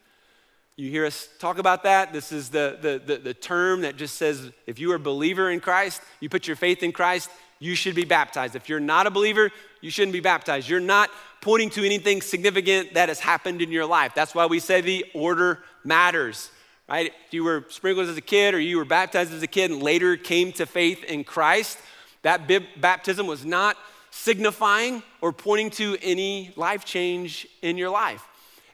You 0.76 0.90
hear 0.90 1.04
us 1.04 1.28
talk 1.40 1.58
about 1.58 1.82
that. 1.82 2.12
This 2.12 2.30
is 2.30 2.50
the, 2.50 2.78
the, 2.80 3.02
the, 3.04 3.20
the 3.20 3.34
term 3.34 3.80
that 3.82 3.96
just 3.96 4.14
says 4.14 4.52
if 4.66 4.78
you 4.78 4.92
are 4.92 4.96
a 4.96 5.00
believer 5.00 5.50
in 5.50 5.60
Christ, 5.60 6.00
you 6.20 6.28
put 6.28 6.46
your 6.46 6.56
faith 6.56 6.82
in 6.82 6.92
Christ, 6.92 7.30
you 7.58 7.74
should 7.74 7.96
be 7.96 8.04
baptized. 8.04 8.54
If 8.54 8.68
you're 8.68 8.78
not 8.78 9.06
a 9.06 9.10
believer, 9.10 9.50
you 9.80 9.90
shouldn't 9.90 10.12
be 10.12 10.20
baptized. 10.20 10.68
You're 10.68 10.78
not 10.78 11.10
pointing 11.40 11.70
to 11.70 11.84
anything 11.84 12.22
significant 12.22 12.94
that 12.94 13.08
has 13.08 13.18
happened 13.18 13.60
in 13.60 13.72
your 13.72 13.86
life. 13.86 14.12
That's 14.14 14.34
why 14.34 14.46
we 14.46 14.60
say 14.60 14.80
the 14.80 15.04
order 15.14 15.64
matters, 15.82 16.50
right? 16.88 17.12
If 17.26 17.34
you 17.34 17.42
were 17.42 17.64
sprinkled 17.68 18.08
as 18.08 18.16
a 18.16 18.22
kid 18.22 18.54
or 18.54 18.60
you 18.60 18.76
were 18.76 18.84
baptized 18.84 19.32
as 19.32 19.42
a 19.42 19.48
kid 19.48 19.72
and 19.72 19.82
later 19.82 20.16
came 20.16 20.52
to 20.52 20.66
faith 20.66 21.02
in 21.02 21.24
Christ, 21.24 21.78
that 22.22 22.48
baptism 22.80 23.26
was 23.26 23.44
not 23.44 23.76
signifying 24.18 25.02
or 25.20 25.32
pointing 25.32 25.70
to 25.70 25.96
any 26.02 26.52
life 26.56 26.84
change 26.84 27.46
in 27.62 27.78
your 27.78 27.90
life. 27.90 28.24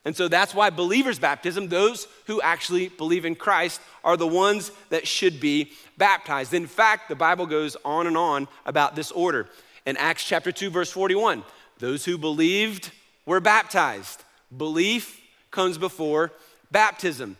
And 0.05 0.17
so 0.17 0.29
that's 0.29 0.55
why 0.55 0.71
believers' 0.71 1.19
baptism, 1.19 1.69
those 1.69 2.09
who 2.27 2.41
actually 2.41 2.89
believe 2.89 3.25
in 3.25 3.35
Christ, 3.35 3.81
are 4.03 4.17
the 4.17 4.27
ones 4.27 4.71
that 4.91 5.07
should 5.07 5.41
be 5.41 5.73
baptized. 5.97 6.53
In 6.53 6.67
fact, 6.67 7.09
the 7.09 7.15
Bible 7.15 7.47
goes 7.47 7.77
on 7.85 8.07
and 8.07 8.17
on 8.17 8.49
about 8.67 8.97
this 8.97 9.11
order. 9.11 9.49
In 9.87 9.97
Acts 9.97 10.25
chapter 10.25 10.53
2, 10.53 10.71
verse 10.71 10.91
41, 10.91 11.43
those 11.79 12.05
who 12.05 12.19
believed 12.19 12.91
were 13.27 13.41
baptized. 13.41 14.23
Belief 14.55 15.21
comes 15.51 15.79
before 15.79 16.33
baptism. 16.71 17.37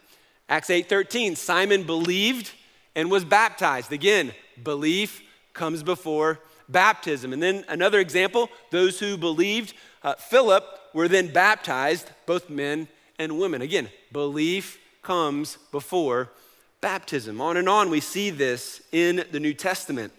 Acts 0.49 0.71
8:13, 0.71 1.37
Simon 1.37 1.85
believed 1.85 2.51
and 2.95 3.11
was 3.11 3.25
baptized. 3.25 3.93
Again, 3.93 4.35
belief 4.62 5.23
comes 5.53 5.83
before 5.83 6.40
baptism. 6.68 7.33
And 7.33 7.42
then 7.42 7.64
another 7.68 8.00
example, 8.00 8.50
those 8.70 8.98
who 8.98 9.16
believed 9.16 9.74
uh, 10.03 10.14
Philip 10.14 10.64
were 10.92 11.09
then 11.09 11.33
baptized, 11.33 12.11
both 12.27 12.50
men 12.50 12.88
and 13.18 13.38
women. 13.38 13.62
Again, 13.62 13.88
belief 14.12 14.79
comes 15.03 15.59
before 15.70 16.31
baptism. 16.81 17.40
On 17.40 17.57
and 17.57 17.68
on, 17.68 17.90
we 17.90 18.00
see 18.00 18.31
this 18.31 18.83
in 18.92 19.24
the 19.33 19.40
New 19.40 19.55
Testament. 19.55 20.12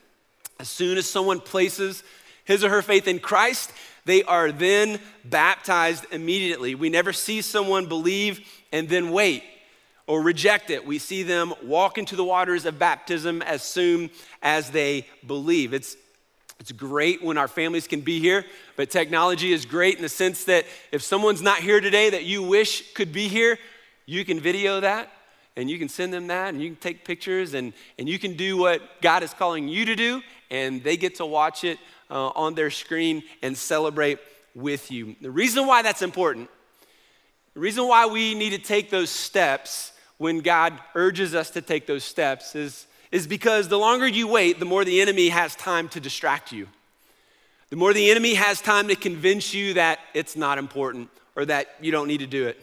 As 0.59 0.69
soon 0.69 0.97
as 0.97 1.09
someone 1.09 1.39
places 1.39 2.03
his 2.45 2.63
or 2.63 2.69
her 2.69 2.81
faith 2.81 3.07
in 3.07 3.19
Christ, 3.19 3.71
they 4.05 4.23
are 4.23 4.51
then 4.51 4.99
baptized 5.23 6.05
immediately. 6.11 6.75
We 6.75 6.89
never 6.89 7.11
see 7.11 7.41
someone 7.41 7.87
believe 7.87 8.47
and 8.71 8.87
then 8.87 9.11
wait 9.11 9.43
or 10.07 10.21
reject 10.21 10.69
it. 10.69 10.85
We 10.85 10.99
see 10.99 11.23
them 11.23 11.53
walk 11.63 11.97
into 11.97 12.15
the 12.15 12.23
waters 12.23 12.65
of 12.65 12.77
baptism 12.77 13.41
as 13.41 13.63
soon 13.63 14.11
as 14.41 14.69
they 14.69 15.07
believe. 15.25 15.73
It's 15.73 15.97
it's 16.59 16.71
great 16.71 17.23
when 17.23 17.37
our 17.37 17.47
families 17.47 17.87
can 17.87 18.01
be 18.01 18.19
here, 18.19 18.45
but 18.75 18.89
technology 18.89 19.51
is 19.51 19.65
great 19.65 19.97
in 19.97 20.01
the 20.01 20.09
sense 20.09 20.45
that 20.45 20.65
if 20.91 21.01
someone's 21.01 21.41
not 21.41 21.59
here 21.59 21.81
today 21.81 22.09
that 22.09 22.23
you 22.23 22.41
wish 22.41 22.93
could 22.93 23.11
be 23.11 23.27
here, 23.27 23.57
you 24.05 24.23
can 24.23 24.39
video 24.39 24.79
that 24.79 25.11
and 25.57 25.69
you 25.69 25.77
can 25.77 25.89
send 25.89 26.13
them 26.13 26.27
that 26.27 26.53
and 26.53 26.61
you 26.61 26.69
can 26.69 26.77
take 26.77 27.05
pictures 27.05 27.53
and, 27.53 27.73
and 27.97 28.07
you 28.07 28.19
can 28.19 28.35
do 28.35 28.57
what 28.57 28.81
God 29.01 29.23
is 29.23 29.33
calling 29.33 29.67
you 29.67 29.85
to 29.85 29.95
do, 29.95 30.21
and 30.49 30.83
they 30.83 30.97
get 30.97 31.15
to 31.15 31.25
watch 31.25 31.63
it 31.63 31.77
uh, 32.09 32.27
on 32.29 32.55
their 32.55 32.69
screen 32.69 33.23
and 33.41 33.57
celebrate 33.57 34.19
with 34.53 34.91
you. 34.91 35.15
The 35.21 35.31
reason 35.31 35.67
why 35.67 35.81
that's 35.81 36.01
important, 36.01 36.49
the 37.53 37.59
reason 37.59 37.87
why 37.87 38.05
we 38.05 38.33
need 38.35 38.51
to 38.51 38.57
take 38.57 38.89
those 38.89 39.09
steps 39.09 39.91
when 40.17 40.39
God 40.39 40.73
urges 40.93 41.35
us 41.35 41.49
to 41.51 41.61
take 41.61 41.87
those 41.87 42.03
steps 42.03 42.55
is 42.55 42.87
is 43.11 43.27
because 43.27 43.67
the 43.67 43.77
longer 43.77 44.07
you 44.07 44.27
wait, 44.27 44.59
the 44.59 44.65
more 44.65 44.83
the 44.85 45.01
enemy 45.01 45.29
has 45.29 45.55
time 45.55 45.89
to 45.89 45.99
distract 45.99 46.51
you. 46.51 46.67
The 47.69 47.75
more 47.75 47.93
the 47.93 48.11
enemy 48.11 48.35
has 48.35 48.61
time 48.61 48.87
to 48.89 48.95
convince 48.95 49.53
you 49.53 49.73
that 49.73 49.99
it's 50.13 50.35
not 50.35 50.57
important 50.57 51.09
or 51.35 51.45
that 51.45 51.67
you 51.81 51.91
don't 51.91 52.07
need 52.07 52.19
to 52.19 52.27
do 52.27 52.47
it. 52.47 52.61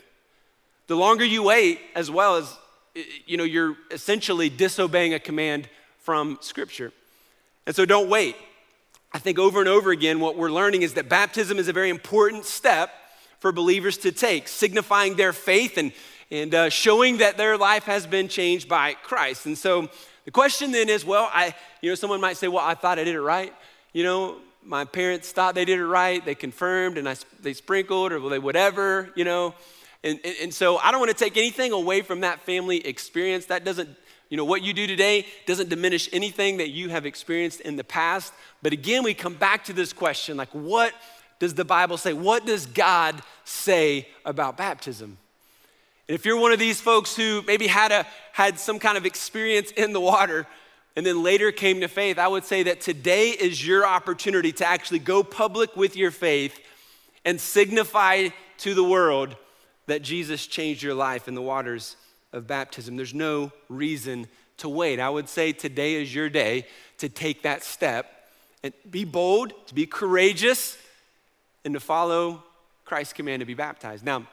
The 0.86 0.96
longer 0.96 1.24
you 1.24 1.42
wait, 1.42 1.80
as 1.94 2.10
well 2.10 2.36
as, 2.36 2.56
you 3.26 3.36
know, 3.36 3.44
you're 3.44 3.76
essentially 3.90 4.48
disobeying 4.48 5.14
a 5.14 5.18
command 5.18 5.68
from 5.98 6.38
Scripture. 6.40 6.92
And 7.66 7.74
so 7.74 7.84
don't 7.84 8.08
wait. 8.08 8.36
I 9.12 9.18
think 9.18 9.38
over 9.38 9.60
and 9.60 9.68
over 9.68 9.90
again, 9.90 10.20
what 10.20 10.36
we're 10.36 10.50
learning 10.50 10.82
is 10.82 10.94
that 10.94 11.08
baptism 11.08 11.58
is 11.58 11.68
a 11.68 11.72
very 11.72 11.90
important 11.90 12.44
step 12.44 12.90
for 13.38 13.52
believers 13.52 13.98
to 13.98 14.12
take, 14.12 14.48
signifying 14.48 15.16
their 15.16 15.32
faith 15.32 15.76
and, 15.76 15.92
and 16.30 16.54
uh, 16.54 16.70
showing 16.70 17.18
that 17.18 17.36
their 17.36 17.58
life 17.58 17.84
has 17.84 18.06
been 18.06 18.28
changed 18.28 18.68
by 18.68 18.94
Christ. 18.94 19.46
And 19.46 19.58
so 19.58 19.90
the 20.24 20.30
question 20.30 20.72
then 20.72 20.88
is, 20.88 21.04
well, 21.04 21.28
I, 21.32 21.54
you 21.80 21.90
know, 21.90 21.94
someone 21.94 22.20
might 22.20 22.36
say, 22.36 22.48
well, 22.48 22.64
I 22.64 22.74
thought 22.74 22.98
I 22.98 23.04
did 23.04 23.14
it 23.14 23.20
right. 23.20 23.52
You 23.92 24.04
know, 24.04 24.36
my 24.64 24.84
parents 24.84 25.32
thought 25.32 25.54
they 25.54 25.64
did 25.64 25.78
it 25.78 25.86
right. 25.86 26.24
They 26.24 26.34
confirmed 26.34 26.98
and 26.98 27.08
I, 27.08 27.16
they 27.40 27.52
sprinkled 27.52 28.12
or 28.12 28.28
they 28.28 28.38
whatever, 28.38 29.10
you 29.16 29.24
know. 29.24 29.54
And, 30.04 30.20
and, 30.24 30.36
and 30.42 30.54
so 30.54 30.78
I 30.78 30.90
don't 30.90 31.00
want 31.00 31.10
to 31.10 31.16
take 31.16 31.36
anything 31.36 31.72
away 31.72 32.02
from 32.02 32.20
that 32.20 32.40
family 32.40 32.86
experience. 32.86 33.46
That 33.46 33.64
doesn't, 33.64 33.88
you 34.28 34.36
know, 34.36 34.44
what 34.44 34.62
you 34.62 34.72
do 34.72 34.86
today 34.86 35.26
doesn't 35.46 35.68
diminish 35.68 36.08
anything 36.12 36.58
that 36.58 36.70
you 36.70 36.88
have 36.88 37.04
experienced 37.06 37.60
in 37.60 37.76
the 37.76 37.84
past. 37.84 38.32
But 38.62 38.72
again, 38.72 39.02
we 39.02 39.14
come 39.14 39.34
back 39.34 39.64
to 39.64 39.72
this 39.72 39.92
question 39.92 40.36
like, 40.36 40.50
what 40.50 40.94
does 41.38 41.54
the 41.54 41.64
Bible 41.64 41.96
say? 41.96 42.12
What 42.12 42.46
does 42.46 42.66
God 42.66 43.20
say 43.44 44.08
about 44.24 44.56
baptism? 44.56 45.18
If 46.14 46.26
you're 46.26 46.36
one 46.36 46.52
of 46.52 46.58
these 46.58 46.80
folks 46.80 47.16
who 47.16 47.42
maybe 47.46 47.66
had, 47.66 47.92
a, 47.92 48.06
had 48.32 48.58
some 48.58 48.78
kind 48.78 48.98
of 48.98 49.06
experience 49.06 49.70
in 49.70 49.92
the 49.92 50.00
water 50.00 50.46
and 50.94 51.06
then 51.06 51.22
later 51.22 51.50
came 51.52 51.80
to 51.80 51.88
faith, 51.88 52.18
I 52.18 52.28
would 52.28 52.44
say 52.44 52.64
that 52.64 52.80
today 52.80 53.30
is 53.30 53.66
your 53.66 53.86
opportunity 53.86 54.52
to 54.52 54.66
actually 54.66 54.98
go 54.98 55.22
public 55.22 55.74
with 55.76 55.96
your 55.96 56.10
faith 56.10 56.58
and 57.24 57.40
signify 57.40 58.28
to 58.58 58.74
the 58.74 58.84
world 58.84 59.36
that 59.86 60.02
Jesus 60.02 60.46
changed 60.46 60.82
your 60.82 60.94
life 60.94 61.28
in 61.28 61.34
the 61.34 61.42
waters 61.42 61.96
of 62.32 62.46
baptism. 62.46 62.96
There's 62.96 63.14
no 63.14 63.52
reason 63.68 64.26
to 64.58 64.68
wait. 64.68 65.00
I 65.00 65.08
would 65.08 65.28
say 65.28 65.52
today 65.52 65.94
is 65.94 66.14
your 66.14 66.28
day 66.28 66.66
to 66.98 67.08
take 67.08 67.42
that 67.42 67.64
step 67.64 68.28
and 68.62 68.72
be 68.90 69.04
bold, 69.04 69.52
to 69.68 69.74
be 69.74 69.86
courageous, 69.86 70.76
and 71.64 71.74
to 71.74 71.80
follow 71.80 72.42
Christ's 72.84 73.12
command 73.12 73.40
to 73.40 73.46
be 73.46 73.54
baptized. 73.54 74.04
Now, 74.04 74.26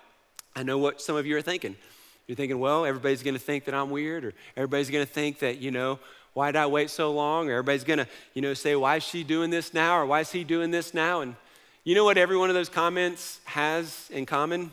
I 0.60 0.64
know 0.64 0.78
what 0.78 1.02
some 1.02 1.16
of 1.16 1.26
you 1.26 1.38
are 1.38 1.42
thinking. 1.42 1.78
You're 2.28 2.36
thinking, 2.36 2.60
well, 2.60 2.86
everybody's 2.86 3.24
going 3.24 3.34
to 3.34 3.40
think 3.40 3.64
that 3.64 3.74
I'm 3.74 3.90
weird, 3.90 4.26
or 4.26 4.34
everybody's 4.58 4.90
going 4.90 5.06
to 5.06 5.12
think 5.12 5.40
that, 5.40 5.60
you 5.60 5.72
know, 5.72 6.00
why 6.34 6.52
did 6.52 6.58
I 6.58 6.66
wait 6.66 6.90
so 6.90 7.14
long? 7.14 7.48
Or 7.48 7.54
everybody's 7.54 7.86
going 7.86 8.00
to, 8.00 8.08
you 8.34 8.42
know, 8.42 8.54
say, 8.54 8.76
why 8.76 8.98
is 8.98 9.04
she 9.04 9.24
doing 9.24 9.52
this 9.52 9.74
now? 9.74 9.98
Or 9.98 10.06
why 10.06 10.20
is 10.20 10.34
he 10.34 10.44
doing 10.44 10.70
this 10.70 10.94
now? 10.94 11.22
And 11.22 11.38
you 11.86 11.96
know 11.96 12.04
what 12.04 12.18
every 12.18 12.36
one 12.36 12.50
of 12.50 12.56
those 12.56 12.68
comments 12.68 13.40
has 13.46 14.10
in 14.12 14.26
common? 14.26 14.70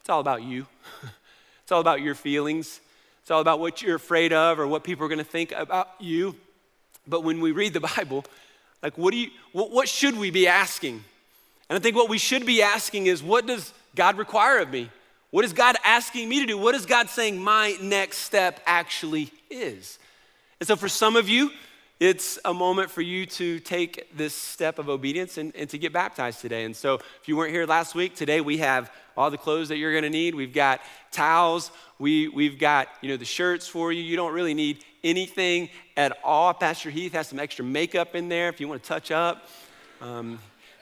It's 0.00 0.08
all 0.08 0.20
about 0.20 0.44
you. 0.44 0.66
it's 1.62 1.70
all 1.70 1.82
about 1.82 2.00
your 2.00 2.14
feelings. 2.14 2.80
It's 3.20 3.30
all 3.30 3.42
about 3.42 3.60
what 3.60 3.82
you're 3.82 3.96
afraid 3.96 4.32
of 4.32 4.58
or 4.58 4.66
what 4.66 4.82
people 4.82 5.04
are 5.04 5.08
going 5.08 5.18
to 5.18 5.24
think 5.24 5.52
about 5.52 5.90
you. 6.00 6.34
But 7.06 7.22
when 7.22 7.42
we 7.42 7.52
read 7.52 7.74
the 7.74 7.80
Bible, 7.80 8.24
like, 8.82 8.96
what 8.96 9.10
do 9.10 9.18
you, 9.18 9.28
what, 9.52 9.72
what 9.72 9.90
should 9.90 10.16
we 10.16 10.30
be 10.30 10.48
asking? 10.48 11.04
And 11.68 11.76
I 11.76 11.82
think 11.82 11.96
what 11.96 12.08
we 12.08 12.16
should 12.16 12.46
be 12.46 12.62
asking 12.62 13.08
is, 13.08 13.22
what 13.22 13.46
does 13.46 13.74
God 13.94 14.18
require 14.18 14.58
of 14.58 14.70
me? 14.70 14.90
What 15.30 15.44
is 15.44 15.52
God 15.52 15.76
asking 15.84 16.28
me 16.28 16.40
to 16.40 16.46
do? 16.46 16.58
What 16.58 16.74
is 16.74 16.86
God 16.86 17.08
saying 17.08 17.40
my 17.40 17.76
next 17.80 18.18
step 18.18 18.60
actually 18.66 19.30
is? 19.48 19.98
And 20.58 20.66
so, 20.66 20.76
for 20.76 20.88
some 20.88 21.16
of 21.16 21.28
you, 21.28 21.50
it's 22.00 22.38
a 22.44 22.54
moment 22.54 22.90
for 22.90 23.02
you 23.02 23.26
to 23.26 23.60
take 23.60 24.16
this 24.16 24.34
step 24.34 24.78
of 24.78 24.88
obedience 24.88 25.38
and, 25.38 25.54
and, 25.54 25.68
to 25.70 25.78
get 25.78 25.92
baptized 25.92 26.40
today. 26.40 26.64
And 26.64 26.74
so, 26.74 26.94
if 26.94 27.28
you 27.28 27.36
weren't 27.36 27.52
here 27.52 27.66
last 27.66 27.94
week, 27.94 28.14
today 28.14 28.40
we 28.40 28.58
have 28.58 28.90
all 29.16 29.30
the 29.30 29.38
clothes 29.38 29.68
that 29.68 29.76
you're 29.76 29.92
going 29.92 30.04
to 30.04 30.10
need. 30.10 30.34
We've 30.34 30.52
got 30.52 30.80
towels. 31.12 31.70
We, 31.98 32.28
we've 32.28 32.58
got 32.58 32.88
you 33.00 33.10
know 33.10 33.16
the 33.16 33.24
shirts 33.24 33.68
for 33.68 33.92
you. 33.92 34.02
You 34.02 34.16
don't 34.16 34.32
really 34.32 34.54
need 34.54 34.84
anything 35.04 35.68
at 35.96 36.18
all. 36.24 36.54
Pastor 36.54 36.90
Heath 36.90 37.12
has 37.12 37.28
some 37.28 37.38
extra 37.38 37.64
makeup 37.64 38.14
in 38.14 38.28
there 38.28 38.48
if 38.48 38.60
you 38.60 38.68
want 38.68 38.82
to 38.82 38.88
touch 38.88 39.10
up. 39.10 39.46
Um, 40.00 40.38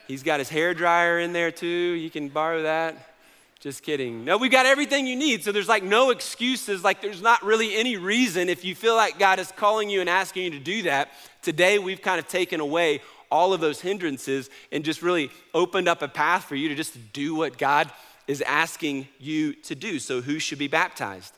He's 0.09 0.23
got 0.23 0.39
his 0.39 0.49
hair 0.49 0.73
dryer 0.73 1.19
in 1.19 1.33
there 1.33 1.51
too. 1.51 1.67
You 1.67 2.09
can 2.09 2.29
borrow 2.29 2.63
that. 2.63 3.13
Just 3.59 3.83
kidding. 3.83 4.25
No, 4.25 4.37
we've 4.37 4.51
got 4.51 4.65
everything 4.65 5.05
you 5.05 5.15
need. 5.15 5.43
So 5.43 5.51
there's 5.51 5.69
like 5.69 5.83
no 5.83 6.09
excuses. 6.09 6.83
Like 6.83 6.99
there's 6.99 7.21
not 7.21 7.43
really 7.43 7.75
any 7.75 7.95
reason 7.95 8.49
if 8.49 8.65
you 8.65 8.73
feel 8.73 8.95
like 8.95 9.19
God 9.19 9.37
is 9.37 9.51
calling 9.51 9.87
you 9.87 10.01
and 10.01 10.09
asking 10.09 10.45
you 10.45 10.49
to 10.49 10.59
do 10.59 10.81
that. 10.81 11.11
Today 11.43 11.77
we've 11.77 12.01
kind 12.01 12.17
of 12.17 12.27
taken 12.27 12.59
away 12.59 13.01
all 13.29 13.53
of 13.53 13.61
those 13.61 13.81
hindrances 13.81 14.49
and 14.71 14.83
just 14.83 15.03
really 15.03 15.29
opened 15.53 15.87
up 15.87 16.01
a 16.01 16.07
path 16.07 16.45
for 16.45 16.55
you 16.55 16.69
to 16.69 16.75
just 16.75 17.13
do 17.13 17.35
what 17.35 17.59
God 17.59 17.91
is 18.25 18.41
asking 18.41 19.07
you 19.19 19.53
to 19.53 19.75
do. 19.75 19.99
So 19.99 20.21
who 20.21 20.39
should 20.39 20.57
be 20.57 20.67
baptized? 20.67 21.35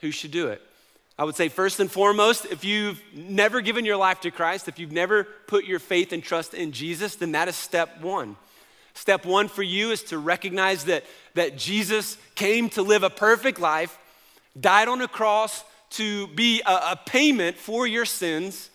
Who 0.00 0.12
should 0.12 0.30
do 0.30 0.48
it? 0.48 0.62
I 1.18 1.24
would 1.24 1.36
say, 1.36 1.48
first 1.48 1.78
and 1.78 1.90
foremost, 1.90 2.46
if 2.46 2.64
you've 2.64 3.00
never 3.14 3.60
given 3.60 3.84
your 3.84 3.96
life 3.96 4.20
to 4.20 4.30
Christ, 4.30 4.66
if 4.66 4.78
you've 4.78 4.92
never 4.92 5.24
put 5.46 5.64
your 5.64 5.78
faith 5.78 6.12
and 6.12 6.22
trust 6.22 6.54
in 6.54 6.72
Jesus, 6.72 7.16
then 7.16 7.32
that 7.32 7.48
is 7.48 7.56
step 7.56 8.00
one. 8.00 8.36
Step 8.94 9.24
one 9.24 9.48
for 9.48 9.62
you 9.62 9.90
is 9.90 10.02
to 10.04 10.18
recognize 10.18 10.84
that, 10.84 11.04
that 11.34 11.56
Jesus 11.56 12.16
came 12.34 12.68
to 12.70 12.82
live 12.82 13.02
a 13.02 13.10
perfect 13.10 13.58
life, 13.58 13.98
died 14.58 14.88
on 14.88 15.00
a 15.00 15.08
cross 15.08 15.64
to 15.90 16.26
be 16.28 16.62
a, 16.62 16.72
a 16.72 17.00
payment 17.06 17.56
for 17.56 17.86
your 17.86 18.04
sins, 18.04 18.70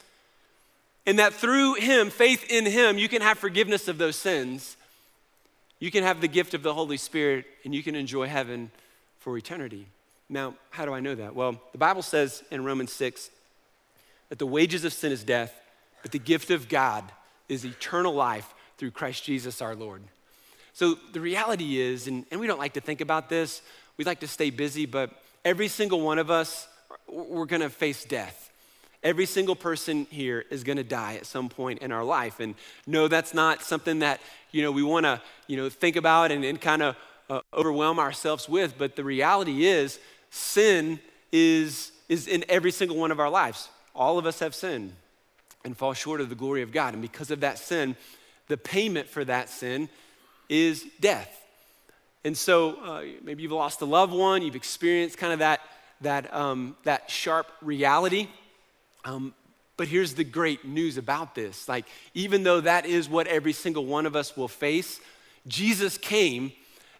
and 1.05 1.19
that 1.19 1.33
through 1.33 1.75
Him, 1.75 2.09
faith 2.09 2.45
in 2.49 2.65
Him, 2.65 2.97
you 2.97 3.09
can 3.09 3.21
have 3.21 3.39
forgiveness 3.39 3.87
of 3.87 3.97
those 3.97 4.15
sins. 4.15 4.77
You 5.79 5.89
can 5.91 6.03
have 6.03 6.21
the 6.21 6.27
gift 6.27 6.53
of 6.53 6.63
the 6.63 6.73
Holy 6.73 6.97
Spirit, 6.97 7.45
and 7.63 7.73
you 7.73 7.81
can 7.81 7.95
enjoy 7.95 8.27
heaven 8.27 8.71
for 9.19 9.37
eternity. 9.37 9.87
Now, 10.29 10.55
how 10.71 10.85
do 10.85 10.93
I 10.93 10.99
know 10.99 11.15
that? 11.15 11.35
Well, 11.35 11.61
the 11.71 11.77
Bible 11.77 12.01
says 12.01 12.43
in 12.51 12.63
Romans 12.63 12.91
6 12.91 13.29
that 14.29 14.39
the 14.39 14.45
wages 14.45 14.83
of 14.83 14.91
sin 14.91 15.11
is 15.11 15.23
death, 15.23 15.53
but 16.01 16.11
the 16.11 16.19
gift 16.19 16.51
of 16.51 16.67
God 16.67 17.03
is 17.47 17.65
eternal 17.65 18.13
life 18.13 18.53
through 18.77 18.91
Christ 18.91 19.23
Jesus 19.23 19.61
our 19.61 19.75
Lord. 19.75 20.01
So 20.73 20.95
the 21.13 21.21
reality 21.21 21.79
is, 21.79 22.07
and, 22.07 22.25
and 22.29 22.39
we 22.39 22.45
don't 22.45 22.59
like 22.59 22.73
to 22.73 22.81
think 22.81 23.01
about 23.01 23.29
this, 23.29 23.61
we 23.95 24.05
like 24.05 24.19
to 24.19 24.27
stay 24.27 24.49
busy, 24.49 24.85
but 24.85 25.09
every 25.43 25.69
single 25.69 26.01
one 26.01 26.19
of 26.19 26.29
us, 26.29 26.67
we're 27.07 27.45
gonna 27.45 27.69
face 27.69 28.03
death. 28.03 28.51
Every 29.03 29.25
single 29.25 29.55
person 29.55 30.05
here 30.09 30.43
is 30.51 30.63
gonna 30.63 30.83
die 30.83 31.15
at 31.15 31.25
some 31.25 31.49
point 31.49 31.79
in 31.79 31.91
our 31.91 32.03
life. 32.03 32.39
And 32.39 32.53
no, 32.85 33.07
that's 33.07 33.33
not 33.33 33.63
something 33.63 33.99
that, 33.99 34.19
you 34.51 34.61
know, 34.61 34.71
we 34.71 34.83
wanna, 34.83 35.21
you 35.47 35.57
know, 35.57 35.69
think 35.69 35.95
about 35.95 36.31
and, 36.31 36.43
and 36.43 36.59
kind 36.59 36.83
of 36.83 36.95
uh, 37.29 37.41
overwhelm 37.53 37.97
ourselves 37.97 38.47
with, 38.47 38.77
but 38.77 38.95
the 38.95 39.03
reality 39.03 39.65
is 39.65 39.99
sin 40.29 40.99
is, 41.31 41.91
is 42.09 42.27
in 42.27 42.45
every 42.49 42.71
single 42.71 42.97
one 42.97 43.11
of 43.11 43.19
our 43.19 43.29
lives. 43.29 43.69
All 43.95 44.17
of 44.17 44.25
us 44.25 44.39
have 44.39 44.53
sinned 44.53 44.93
and 45.63 45.75
fall 45.75 45.93
short 45.93 46.21
of 46.21 46.29
the 46.29 46.35
glory 46.35 46.61
of 46.61 46.71
God. 46.71 46.93
And 46.93 47.01
because 47.01 47.31
of 47.31 47.41
that 47.41 47.57
sin, 47.57 47.95
the 48.47 48.57
payment 48.57 49.07
for 49.09 49.25
that 49.25 49.49
sin 49.49 49.89
is 50.49 50.85
death. 50.99 51.33
And 52.23 52.37
so 52.37 52.75
uh, 52.81 53.03
maybe 53.23 53.43
you've 53.43 53.51
lost 53.51 53.81
a 53.81 53.85
loved 53.85 54.13
one, 54.13 54.41
you've 54.41 54.55
experienced 54.55 55.17
kind 55.17 55.33
of 55.33 55.39
that, 55.39 55.61
that, 56.01 56.33
um, 56.33 56.75
that 56.83 57.09
sharp 57.09 57.47
reality. 57.61 58.27
Um, 59.05 59.33
but 59.77 59.87
here's 59.87 60.15
the 60.15 60.23
great 60.23 60.65
news 60.65 60.97
about 60.97 61.35
this. 61.35 61.69
Like, 61.69 61.85
even 62.13 62.43
though 62.43 62.61
that 62.61 62.85
is 62.85 63.07
what 63.07 63.27
every 63.27 63.53
single 63.53 63.85
one 63.85 64.05
of 64.05 64.15
us 64.15 64.35
will 64.35 64.47
face, 64.47 64.99
Jesus 65.47 65.97
came 65.97 66.51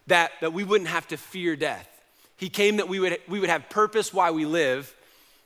that, 0.06 0.30
that 0.40 0.52
we 0.52 0.64
wouldn't 0.64 0.88
have 0.88 1.06
to 1.08 1.16
fear 1.16 1.56
death. 1.56 1.88
He 2.38 2.48
came 2.48 2.78
that 2.78 2.88
we 2.88 3.00
would, 3.00 3.18
we 3.28 3.40
would 3.40 3.50
have 3.50 3.68
purpose 3.68 4.14
while 4.14 4.32
we 4.32 4.46
live. 4.46 4.94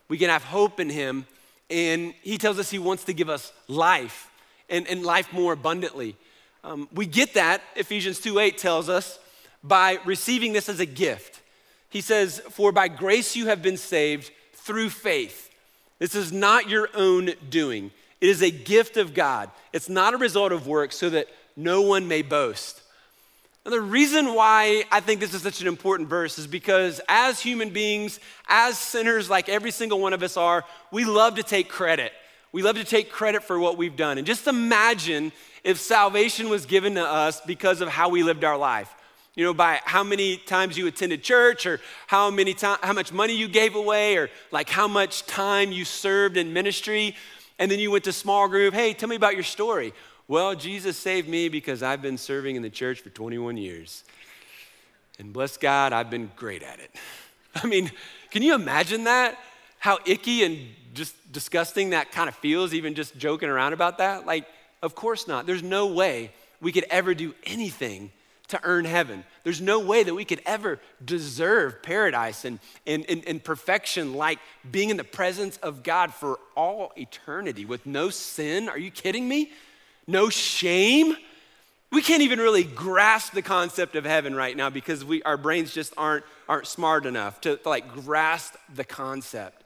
We 0.08 0.18
can 0.18 0.28
have 0.28 0.44
hope 0.44 0.78
in 0.78 0.90
Him. 0.90 1.26
And 1.68 2.14
He 2.22 2.38
tells 2.38 2.58
us 2.58 2.70
He 2.70 2.78
wants 2.78 3.04
to 3.04 3.14
give 3.14 3.28
us 3.28 3.52
life 3.66 4.30
and, 4.68 4.86
and 4.86 5.02
life 5.02 5.32
more 5.32 5.54
abundantly. 5.54 6.16
Um, 6.62 6.88
we 6.94 7.06
get 7.06 7.34
that, 7.34 7.62
Ephesians 7.74 8.20
2 8.20 8.38
8 8.38 8.58
tells 8.58 8.88
us, 8.88 9.18
by 9.64 9.98
receiving 10.04 10.52
this 10.52 10.68
as 10.68 10.80
a 10.80 10.86
gift. 10.86 11.40
He 11.88 12.00
says, 12.00 12.40
For 12.50 12.72
by 12.72 12.88
grace 12.88 13.34
you 13.34 13.46
have 13.46 13.62
been 13.62 13.76
saved 13.76 14.30
through 14.52 14.90
faith. 14.90 15.50
This 15.98 16.14
is 16.14 16.32
not 16.32 16.68
your 16.68 16.88
own 16.94 17.30
doing, 17.48 17.90
it 18.20 18.28
is 18.28 18.42
a 18.42 18.50
gift 18.50 18.96
of 18.96 19.14
God. 19.14 19.50
It's 19.72 19.88
not 19.88 20.14
a 20.14 20.18
result 20.18 20.52
of 20.52 20.66
work 20.66 20.92
so 20.92 21.08
that 21.10 21.28
no 21.56 21.80
one 21.80 22.06
may 22.06 22.22
boast. 22.22 22.82
Now, 23.64 23.70
the 23.70 23.80
reason 23.80 24.34
why 24.34 24.84
I 24.90 24.98
think 24.98 25.20
this 25.20 25.34
is 25.34 25.42
such 25.42 25.60
an 25.60 25.68
important 25.68 26.08
verse 26.08 26.36
is 26.36 26.48
because 26.48 27.00
as 27.08 27.40
human 27.40 27.70
beings, 27.70 28.18
as 28.48 28.76
sinners, 28.76 29.30
like 29.30 29.48
every 29.48 29.70
single 29.70 30.00
one 30.00 30.12
of 30.12 30.22
us 30.22 30.36
are, 30.36 30.64
we 30.90 31.04
love 31.04 31.36
to 31.36 31.44
take 31.44 31.68
credit. 31.68 32.12
We 32.50 32.62
love 32.62 32.76
to 32.76 32.84
take 32.84 33.10
credit 33.10 33.44
for 33.44 33.60
what 33.60 33.78
we've 33.78 33.94
done. 33.94 34.18
And 34.18 34.26
just 34.26 34.48
imagine 34.48 35.30
if 35.62 35.78
salvation 35.78 36.48
was 36.48 36.66
given 36.66 36.96
to 36.96 37.04
us 37.04 37.40
because 37.40 37.80
of 37.80 37.88
how 37.88 38.08
we 38.08 38.24
lived 38.24 38.42
our 38.42 38.58
life. 38.58 38.92
You 39.36 39.44
know, 39.44 39.54
by 39.54 39.80
how 39.84 40.02
many 40.02 40.36
times 40.38 40.76
you 40.76 40.88
attended 40.88 41.22
church 41.22 41.64
or 41.64 41.80
how 42.08 42.30
many 42.30 42.54
time, 42.54 42.78
how 42.82 42.92
much 42.92 43.12
money 43.12 43.34
you 43.34 43.48
gave 43.48 43.76
away 43.76 44.16
or 44.16 44.28
like 44.50 44.68
how 44.68 44.88
much 44.88 45.24
time 45.24 45.70
you 45.70 45.84
served 45.84 46.36
in 46.36 46.52
ministry. 46.52 47.14
And 47.60 47.70
then 47.70 47.78
you 47.78 47.92
went 47.92 48.04
to 48.04 48.12
small 48.12 48.48
group. 48.48 48.74
Hey, 48.74 48.92
tell 48.92 49.08
me 49.08 49.16
about 49.16 49.34
your 49.34 49.44
story. 49.44 49.94
Well, 50.32 50.54
Jesus 50.54 50.96
saved 50.96 51.28
me 51.28 51.50
because 51.50 51.82
I've 51.82 52.00
been 52.00 52.16
serving 52.16 52.56
in 52.56 52.62
the 52.62 52.70
church 52.70 53.02
for 53.02 53.10
21 53.10 53.58
years. 53.58 54.02
And 55.18 55.30
bless 55.30 55.58
God, 55.58 55.92
I've 55.92 56.08
been 56.08 56.30
great 56.36 56.62
at 56.62 56.80
it. 56.80 56.90
I 57.54 57.66
mean, 57.66 57.90
can 58.30 58.40
you 58.40 58.54
imagine 58.54 59.04
that? 59.04 59.38
How 59.78 59.98
icky 60.06 60.42
and 60.42 60.58
just 60.94 61.14
disgusting 61.30 61.90
that 61.90 62.12
kind 62.12 62.30
of 62.30 62.34
feels, 62.36 62.72
even 62.72 62.94
just 62.94 63.14
joking 63.18 63.50
around 63.50 63.74
about 63.74 63.98
that? 63.98 64.24
Like, 64.24 64.46
of 64.80 64.94
course 64.94 65.28
not. 65.28 65.44
There's 65.44 65.62
no 65.62 65.88
way 65.88 66.32
we 66.62 66.72
could 66.72 66.86
ever 66.88 67.12
do 67.12 67.34
anything 67.44 68.10
to 68.48 68.60
earn 68.62 68.86
heaven. 68.86 69.24
There's 69.44 69.60
no 69.60 69.80
way 69.80 70.02
that 70.02 70.14
we 70.14 70.24
could 70.24 70.40
ever 70.46 70.80
deserve 71.04 71.82
paradise 71.82 72.46
and, 72.46 72.58
and, 72.86 73.04
and, 73.06 73.22
and, 73.26 73.44
perfection 73.44 74.14
like 74.14 74.38
being 74.70 74.88
in 74.88 74.96
the 74.96 75.04
presence 75.04 75.58
of 75.58 75.82
God 75.82 76.14
for 76.14 76.38
all 76.56 76.90
eternity 76.96 77.66
with 77.66 77.84
no 77.84 78.08
sin. 78.08 78.70
Are 78.70 78.78
you 78.78 78.90
kidding 78.90 79.28
me? 79.28 79.52
No 80.06 80.28
shame? 80.28 81.16
We 81.90 82.00
can't 82.00 82.22
even 82.22 82.38
really 82.38 82.64
grasp 82.64 83.34
the 83.34 83.42
concept 83.42 83.96
of 83.96 84.04
heaven 84.04 84.34
right 84.34 84.56
now 84.56 84.70
because 84.70 85.04
we, 85.04 85.22
our 85.24 85.36
brains 85.36 85.72
just 85.74 85.92
aren't, 85.96 86.24
aren't 86.48 86.66
smart 86.66 87.04
enough 87.04 87.40
to, 87.42 87.56
to 87.56 87.68
like 87.68 87.92
grasp 87.92 88.54
the 88.74 88.84
concept. 88.84 89.62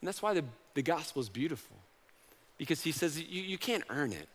And 0.00 0.08
that's 0.08 0.20
why 0.20 0.34
the, 0.34 0.44
the 0.74 0.82
gospel 0.82 1.22
is 1.22 1.28
beautiful 1.28 1.76
because 2.58 2.82
he 2.82 2.92
says 2.92 3.18
you, 3.20 3.42
you 3.42 3.56
can't 3.56 3.84
earn 3.88 4.12
it, 4.12 4.28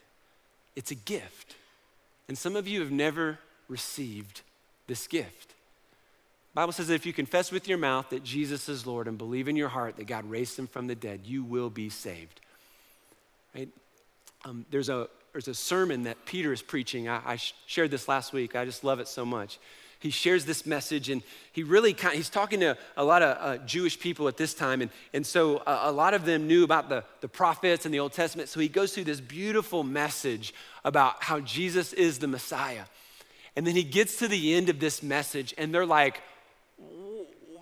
it's 0.76 0.92
a 0.92 0.96
gift. 0.96 1.56
And 2.28 2.38
some 2.38 2.56
of 2.56 2.68
you 2.68 2.80
have 2.80 2.92
never 2.92 3.38
received 3.68 4.42
this 4.88 5.08
gift. 5.08 5.50
The 5.50 6.62
Bible 6.62 6.74
says 6.74 6.88
that 6.88 6.96
if 6.96 7.06
you 7.06 7.14
confess 7.14 7.52
with 7.52 7.68
your 7.68 7.78
mouth 7.78 8.10
that 8.10 8.24
Jesus 8.24 8.70
is 8.70 8.88
Lord 8.88 9.08
and 9.08 9.18
believe 9.18 9.48
in 9.48 9.56
your 9.56 9.70
heart 9.70 9.98
that 9.98 10.08
God 10.08 10.26
raised 10.26 10.58
him 10.58 10.68
from 10.68 10.88
the 10.88 10.96
dead, 10.96 11.22
you 11.26 11.44
will 11.44 11.70
be 11.70 11.90
saved. 11.90 12.40
Right? 13.54 13.70
Um, 14.46 14.64
there's, 14.70 14.90
a, 14.90 15.10
there's 15.32 15.48
a 15.48 15.56
sermon 15.56 16.04
that 16.04 16.24
Peter 16.26 16.54
is 16.54 16.62
preaching. 16.62 17.10
I, 17.10 17.20
I 17.26 17.40
shared 17.66 17.90
this 17.90 18.08
last 18.08 18.32
week. 18.32 18.56
I 18.56 18.64
just 18.64 18.84
love 18.84 19.00
it 19.00 19.08
so 19.08 19.26
much. 19.26 19.58
He 20.00 20.12
shares 20.12 20.46
this 20.46 20.68
message 20.68 21.10
and 21.10 21.24
he 21.52 21.64
really 21.64 21.94
kind 21.96 22.14
of, 22.14 22.18
he's 22.18 22.30
talking 22.30 22.60
to 22.60 22.78
a 22.96 23.04
lot 23.04 23.24
of 23.24 23.38
uh, 23.40 23.64
jewish 23.66 24.00
people 24.00 24.28
at 24.28 24.38
this 24.38 24.54
time 24.54 24.84
and, 24.84 24.92
and 25.14 25.26
so 25.26 25.58
uh, 25.58 25.80
a 25.86 25.92
lot 25.92 26.14
of 26.14 26.26
them 26.26 26.46
knew 26.46 26.64
about 26.64 26.90
the, 26.90 27.04
the 27.22 27.28
prophets 27.28 27.86
and 27.86 27.94
the 27.94 28.00
old 28.00 28.14
testament. 28.14 28.48
So 28.50 28.60
he 28.60 28.68
goes 28.68 28.94
through 28.94 29.06
this 29.06 29.20
beautiful 29.20 29.84
message 29.84 30.54
about 30.84 31.24
how 31.24 31.40
jesus 31.40 31.92
is 31.94 32.20
the 32.20 32.28
messiah. 32.28 32.84
And 33.56 33.66
then 33.66 33.76
he 33.76 33.84
gets 33.84 34.18
to 34.18 34.28
the 34.28 34.54
end 34.54 34.70
of 34.70 34.80
this 34.80 35.02
message 35.02 35.56
and 35.58 35.74
they're 35.74 35.88
like 35.88 36.22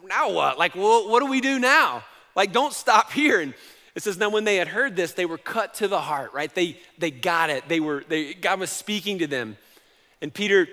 now 0.05 0.31
what? 0.31 0.59
Like 0.59 0.75
well, 0.75 1.07
what 1.07 1.21
do 1.21 1.27
we 1.27 1.39
do 1.39 1.59
now? 1.59 2.03
Like 2.35 2.51
don't 2.51 2.73
stop 2.73 3.13
here. 3.13 3.39
And 3.39 3.53
it 3.95 4.03
says 4.03 4.17
now 4.17 4.29
when 4.29 4.43
they 4.43 4.55
had 4.55 4.67
heard 4.67 4.95
this 4.95 5.13
they 5.13 5.25
were 5.25 5.37
cut 5.37 5.73
to 5.75 5.87
the 5.87 6.01
heart 6.01 6.33
right 6.33 6.53
they 6.55 6.77
they 6.97 7.11
got 7.11 7.49
it 7.49 7.67
they 7.67 7.79
were 7.79 8.03
they 8.07 8.33
god 8.33 8.59
was 8.59 8.69
speaking 8.69 9.19
to 9.19 9.27
them 9.27 9.57
and 10.21 10.33
peter 10.33 10.67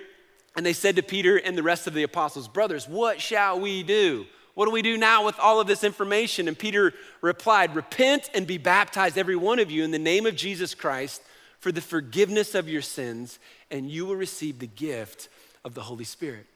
and 0.57 0.67
they 0.67 0.73
said 0.73 0.97
to 0.97 1.03
Peter 1.03 1.37
and 1.37 1.57
the 1.57 1.63
rest 1.63 1.87
of 1.87 1.95
the 1.95 2.03
apostles, 2.03 2.49
Brothers, 2.49 2.89
what 2.89 3.21
shall 3.21 3.61
we 3.61 3.83
do? 3.83 4.27
What 4.55 4.67
do 4.67 4.73
we 4.73 4.83
do 4.83 4.99
now 4.99 5.25
with 5.25 5.39
all 5.39 5.61
of 5.61 5.67
this 5.67 5.85
information? 5.85 6.49
And 6.49 6.59
Peter 6.59 6.93
replied, 7.21 7.75
Repent 7.77 8.29
and 8.35 8.47
be 8.47 8.59
baptized, 8.59 9.17
every 9.17 9.37
one 9.37 9.59
of 9.59 9.71
you, 9.71 9.85
in 9.85 9.91
the 9.91 9.99
name 9.99 10.27
of 10.27 10.37
Jesus 10.37 10.75
Christ 10.75 11.23
for 11.61 11.71
the 11.71 11.81
forgiveness 11.81 12.55
of 12.55 12.69
your 12.69 12.83
sins, 12.83 13.39
and 13.71 13.91
you 13.91 14.07
will 14.07 14.17
receive 14.17 14.59
the 14.59 14.67
gift 14.67 15.29
of 15.65 15.75
the 15.75 15.83
Holy 15.83 16.05
Spirit. 16.05 16.47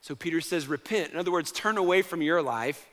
So 0.00 0.14
Peter 0.14 0.40
says, 0.40 0.66
Repent. 0.66 1.12
In 1.12 1.18
other 1.18 1.32
words, 1.32 1.52
turn 1.52 1.76
away 1.76 2.00
from 2.02 2.22
your 2.22 2.40
life. 2.40 2.86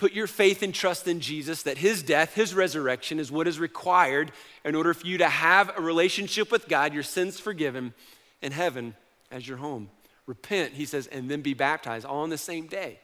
Put 0.00 0.14
your 0.14 0.26
faith 0.26 0.62
and 0.62 0.72
trust 0.72 1.06
in 1.06 1.20
Jesus, 1.20 1.64
that 1.64 1.76
his 1.76 2.02
death, 2.02 2.32
his 2.32 2.54
resurrection 2.54 3.18
is 3.18 3.30
what 3.30 3.46
is 3.46 3.60
required 3.60 4.32
in 4.64 4.74
order 4.74 4.94
for 4.94 5.06
you 5.06 5.18
to 5.18 5.28
have 5.28 5.76
a 5.76 5.82
relationship 5.82 6.50
with 6.50 6.68
God, 6.68 6.94
your 6.94 7.02
sins 7.02 7.38
forgiven, 7.38 7.92
and 8.40 8.54
heaven 8.54 8.94
as 9.30 9.46
your 9.46 9.58
home. 9.58 9.90
Repent, 10.24 10.72
he 10.72 10.86
says, 10.86 11.06
and 11.08 11.30
then 11.30 11.42
be 11.42 11.52
baptized 11.52 12.06
all 12.06 12.22
on 12.22 12.30
the 12.30 12.38
same 12.38 12.66
day. 12.66 12.98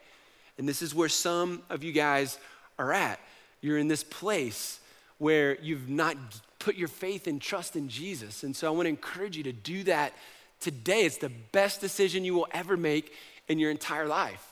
And 0.57 0.67
this 0.67 0.81
is 0.81 0.95
where 0.95 1.07
some 1.07 1.61
of 1.69 1.83
you 1.83 1.91
guys 1.91 2.39
are 2.79 2.91
at. 2.91 3.19
You're 3.61 3.77
in 3.77 3.89
this 3.89 4.03
place 4.03 4.79
where 5.19 5.55
you've 5.61 5.89
not 5.89 6.17
put 6.57 6.77
your 6.77 6.87
faith 6.87 7.27
and 7.27 7.39
trust 7.39 7.75
in 7.75 7.89
Jesus. 7.89 8.41
And 8.41 8.55
so 8.55 8.65
I 8.65 8.71
want 8.71 8.85
to 8.85 8.89
encourage 8.89 9.37
you 9.37 9.43
to 9.43 9.53
do 9.53 9.83
that 9.83 10.13
today. 10.59 11.05
It's 11.05 11.17
the 11.17 11.29
best 11.51 11.79
decision 11.79 12.25
you 12.25 12.33
will 12.33 12.47
ever 12.49 12.75
make 12.75 13.13
in 13.47 13.59
your 13.59 13.69
entire 13.69 14.07
life. 14.07 14.51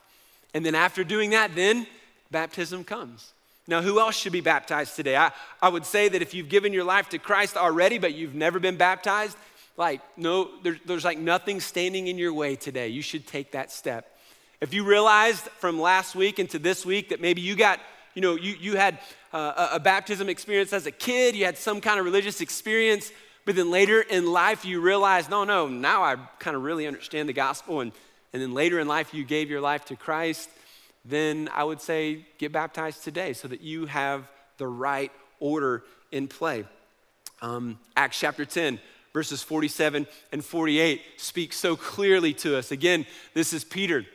And 0.53 0.63
then 0.63 0.75
after 0.75 1.03
doing 1.03 1.31
that, 1.31 1.55
then 1.55 1.87
baptism 2.31 2.83
comes. 2.83 3.33
Now, 3.67 3.81
who 3.81 3.99
else 3.99 4.15
should 4.15 4.31
be 4.31 4.41
baptized 4.41 4.95
today? 4.95 5.17
I, 5.17 5.31
I 5.61 5.69
would 5.69 5.85
say 5.85 6.07
that 6.07 6.21
if 6.21 6.33
you've 6.33 6.49
given 6.49 6.71
your 6.71 6.83
life 6.83 7.09
to 7.09 7.17
Christ 7.17 7.57
already, 7.57 7.97
but 7.97 8.13
you've 8.13 8.35
never 8.35 8.59
been 8.59 8.77
baptized, 8.77 9.37
like, 9.77 10.01
no, 10.17 10.49
there, 10.63 10.77
there's 10.85 11.03
like 11.03 11.17
nothing 11.17 11.59
standing 11.59 12.07
in 12.07 12.17
your 12.17 12.33
way 12.33 12.55
today. 12.55 12.89
You 12.89 13.01
should 13.01 13.25
take 13.25 13.51
that 13.51 13.71
step. 13.71 14.17
If 14.61 14.73
you 14.73 14.85
realized 14.85 15.43
from 15.59 15.81
last 15.81 16.15
week 16.15 16.39
into 16.39 16.59
this 16.59 16.85
week 16.85 17.09
that 17.09 17.19
maybe 17.19 17.41
you 17.41 17.55
got, 17.55 17.79
you 18.13 18.21
know, 18.21 18.35
you, 18.35 18.55
you 18.59 18.77
had 18.77 18.99
uh, 19.33 19.69
a 19.73 19.79
baptism 19.79 20.29
experience 20.29 20.71
as 20.71 20.85
a 20.85 20.91
kid, 20.91 21.35
you 21.35 21.43
had 21.43 21.57
some 21.57 21.81
kind 21.81 21.99
of 21.99 22.05
religious 22.05 22.39
experience, 22.39 23.11
but 23.45 23.55
then 23.55 23.69
later 23.69 24.01
in 24.01 24.31
life 24.31 24.63
you 24.63 24.79
realized, 24.79 25.29
no, 25.29 25.43
no, 25.43 25.67
now 25.67 26.03
I 26.03 26.15
kind 26.39 26.55
of 26.55 26.63
really 26.63 26.87
understand 26.87 27.27
the 27.27 27.33
gospel, 27.33 27.81
and, 27.81 27.91
and 28.31 28.41
then 28.41 28.53
later 28.53 28.79
in 28.79 28.87
life 28.87 29.13
you 29.13 29.23
gave 29.25 29.49
your 29.49 29.61
life 29.61 29.85
to 29.85 29.95
Christ, 29.95 30.49
then 31.05 31.49
I 31.53 31.63
would 31.63 31.81
say 31.81 32.25
get 32.37 32.51
baptized 32.51 33.03
today 33.03 33.33
so 33.33 33.47
that 33.47 33.61
you 33.61 33.85
have 33.85 34.27
the 34.57 34.67
right 34.67 35.11
order 35.39 35.83
in 36.11 36.27
play. 36.27 36.65
Um, 37.41 37.77
Acts 37.95 38.19
chapter 38.19 38.45
10, 38.45 38.79
verses 39.13 39.43
47 39.43 40.07
and 40.31 40.43
48 40.43 41.01
speak 41.17 41.53
so 41.53 41.75
clearly 41.75 42.33
to 42.35 42.57
us. 42.57 42.71
Again, 42.71 43.05
this 43.33 43.53
is 43.53 43.63
Peter. 43.63 44.05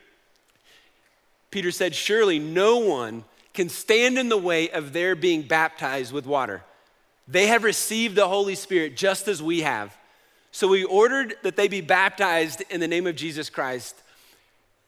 Peter 1.50 1.70
said, 1.70 1.94
Surely 1.94 2.38
no 2.38 2.78
one 2.78 3.24
can 3.54 3.68
stand 3.68 4.18
in 4.18 4.28
the 4.28 4.38
way 4.38 4.70
of 4.70 4.92
their 4.92 5.14
being 5.14 5.42
baptized 5.42 6.12
with 6.12 6.26
water. 6.26 6.62
They 7.28 7.46
have 7.46 7.62
received 7.62 8.16
the 8.16 8.28
Holy 8.28 8.54
Spirit 8.54 8.96
just 8.96 9.28
as 9.28 9.42
we 9.42 9.60
have. 9.60 9.96
So 10.52 10.66
we 10.66 10.82
ordered 10.84 11.34
that 11.42 11.56
they 11.56 11.68
be 11.68 11.80
baptized 11.80 12.62
in 12.70 12.80
the 12.80 12.88
name 12.88 13.06
of 13.06 13.14
Jesus 13.14 13.48
Christ. 13.50 13.94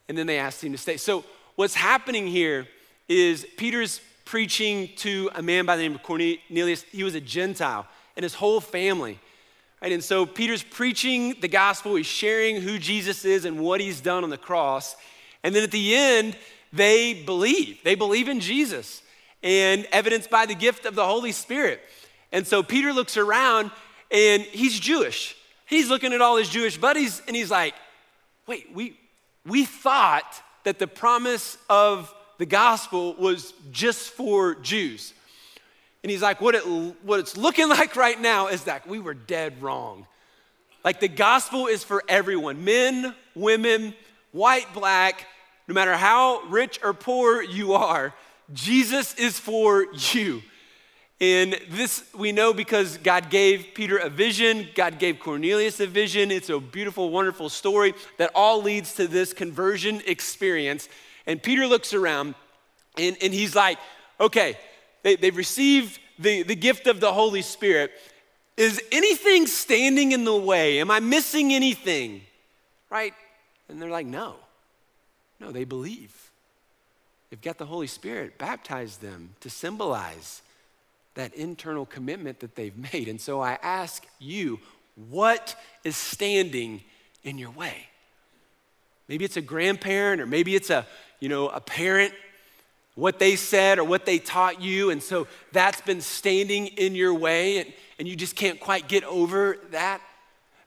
And 0.08 0.18
then 0.18 0.26
they 0.26 0.38
asked 0.38 0.64
him 0.64 0.72
to 0.72 0.78
stay. 0.78 0.96
So 0.96 1.24
what's 1.56 1.74
happening 1.74 2.26
here 2.26 2.66
is 3.08 3.46
Peter's 3.56 4.00
preaching 4.24 4.88
to 4.96 5.30
a 5.34 5.42
man 5.42 5.66
by 5.66 5.76
the 5.76 5.82
name 5.82 5.94
of 5.94 6.02
Cornelius. 6.02 6.82
He 6.90 7.04
was 7.04 7.14
a 7.14 7.20
Gentile, 7.20 7.86
and 8.16 8.22
his 8.22 8.34
whole 8.34 8.60
family. 8.60 9.18
Right? 9.80 9.92
And 9.92 10.02
so 10.02 10.24
Peter's 10.24 10.62
preaching 10.62 11.34
the 11.40 11.48
gospel, 11.48 11.96
he's 11.96 12.06
sharing 12.06 12.60
who 12.60 12.78
Jesus 12.78 13.24
is 13.24 13.44
and 13.44 13.60
what 13.60 13.80
he's 13.80 14.00
done 14.00 14.24
on 14.24 14.30
the 14.30 14.38
cross. 14.38 14.96
And 15.42 15.54
then 15.54 15.64
at 15.64 15.72
the 15.72 15.94
end, 15.94 16.36
they 16.72 17.14
believe. 17.14 17.82
They 17.82 17.96
believe 17.96 18.28
in 18.28 18.40
Jesus 18.40 19.02
and 19.42 19.86
evidenced 19.90 20.30
by 20.30 20.46
the 20.46 20.54
gift 20.54 20.86
of 20.86 20.94
the 20.94 21.04
Holy 21.04 21.32
Spirit. 21.32 21.80
And 22.30 22.46
so 22.46 22.62
Peter 22.62 22.92
looks 22.92 23.16
around 23.16 23.72
and 24.10 24.42
he's 24.42 24.78
Jewish. 24.78 25.36
He's 25.66 25.88
looking 25.88 26.12
at 26.12 26.20
all 26.20 26.36
his 26.36 26.48
Jewish 26.48 26.78
buddies 26.78 27.20
and 27.26 27.34
he's 27.34 27.50
like, 27.50 27.74
wait, 28.46 28.72
we, 28.72 28.96
we 29.44 29.64
thought 29.64 30.40
that 30.64 30.78
the 30.78 30.86
promise 30.86 31.58
of 31.68 32.12
the 32.38 32.46
gospel 32.46 33.14
was 33.14 33.54
just 33.70 34.10
for 34.10 34.54
Jews. 34.56 35.12
And 36.02 36.10
he's 36.10 36.22
like, 36.22 36.40
what, 36.40 36.54
it, 36.54 36.62
what 37.02 37.20
it's 37.20 37.36
looking 37.36 37.68
like 37.78 37.96
right 37.96 38.20
now 38.20 38.48
is 38.48 38.64
that 38.64 38.86
we 38.86 38.98
were 38.98 39.14
dead 39.14 39.62
wrong. 39.62 40.06
Like 40.84 41.00
the 41.00 41.08
gospel 41.08 41.66
is 41.68 41.84
for 41.84 42.02
everyone 42.08 42.64
men, 42.64 43.14
women, 43.34 43.94
white, 44.32 44.66
black, 44.74 45.26
no 45.68 45.74
matter 45.74 45.94
how 45.94 46.42
rich 46.48 46.80
or 46.82 46.92
poor 46.92 47.40
you 47.40 47.74
are, 47.74 48.12
Jesus 48.52 49.14
is 49.14 49.38
for 49.38 49.86
you. 50.12 50.42
And 51.20 51.58
this 51.70 52.04
we 52.14 52.32
know 52.32 52.52
because 52.52 52.98
God 52.98 53.30
gave 53.30 53.68
Peter 53.74 53.96
a 53.96 54.08
vision, 54.08 54.68
God 54.74 54.98
gave 54.98 55.20
Cornelius 55.20 55.78
a 55.78 55.86
vision. 55.86 56.30
It's 56.30 56.50
a 56.50 56.58
beautiful, 56.58 57.10
wonderful 57.10 57.48
story 57.48 57.94
that 58.18 58.30
all 58.34 58.60
leads 58.62 58.94
to 58.94 59.06
this 59.06 59.32
conversion 59.32 60.02
experience. 60.06 60.88
And 61.26 61.40
Peter 61.40 61.66
looks 61.66 61.94
around 61.94 62.34
and, 62.98 63.16
and 63.22 63.32
he's 63.32 63.54
like, 63.54 63.78
okay, 64.18 64.58
they, 65.02 65.16
they've 65.16 65.36
received 65.36 66.00
the, 66.18 66.42
the 66.42 66.56
gift 66.56 66.86
of 66.88 67.00
the 67.00 67.12
Holy 67.12 67.42
Spirit. 67.42 67.92
Is 68.56 68.82
anything 68.90 69.46
standing 69.46 70.12
in 70.12 70.24
the 70.24 70.36
way? 70.36 70.80
Am 70.80 70.90
I 70.90 71.00
missing 71.00 71.52
anything? 71.52 72.22
Right? 72.90 73.14
And 73.68 73.80
they're 73.80 73.90
like, 73.90 74.06
no. 74.06 74.36
No, 75.40 75.50
they 75.50 75.64
believe. 75.64 76.30
They've 77.30 77.40
got 77.40 77.58
the 77.58 77.66
Holy 77.66 77.86
Spirit, 77.86 78.38
baptize 78.38 78.98
them 78.98 79.30
to 79.40 79.48
symbolize 79.48 80.42
that 81.14 81.34
internal 81.34 81.86
commitment 81.86 82.40
that 82.40 82.54
they've 82.54 82.76
made. 82.92 83.08
And 83.08 83.20
so 83.20 83.40
I 83.40 83.58
ask 83.62 84.06
you, 84.18 84.60
what 85.08 85.54
is 85.84 85.96
standing 85.96 86.82
in 87.22 87.38
your 87.38 87.50
way? 87.50 87.88
Maybe 89.08 89.24
it's 89.24 89.36
a 89.36 89.42
grandparent 89.42 90.20
or 90.20 90.26
maybe 90.26 90.54
it's 90.54 90.70
a, 90.70 90.86
you 91.20 91.28
know, 91.28 91.48
a 91.48 91.60
parent, 91.60 92.14
what 92.94 93.18
they 93.18 93.36
said 93.36 93.78
or 93.78 93.84
what 93.84 94.04
they 94.04 94.18
taught 94.18 94.60
you. 94.60 94.90
And 94.90 95.02
so 95.02 95.26
that's 95.52 95.80
been 95.80 96.00
standing 96.00 96.66
in 96.66 96.94
your 96.94 97.14
way 97.14 97.58
and, 97.58 97.72
and 97.98 98.06
you 98.06 98.16
just 98.16 98.36
can't 98.36 98.60
quite 98.60 98.88
get 98.88 99.04
over 99.04 99.58
that. 99.70 100.00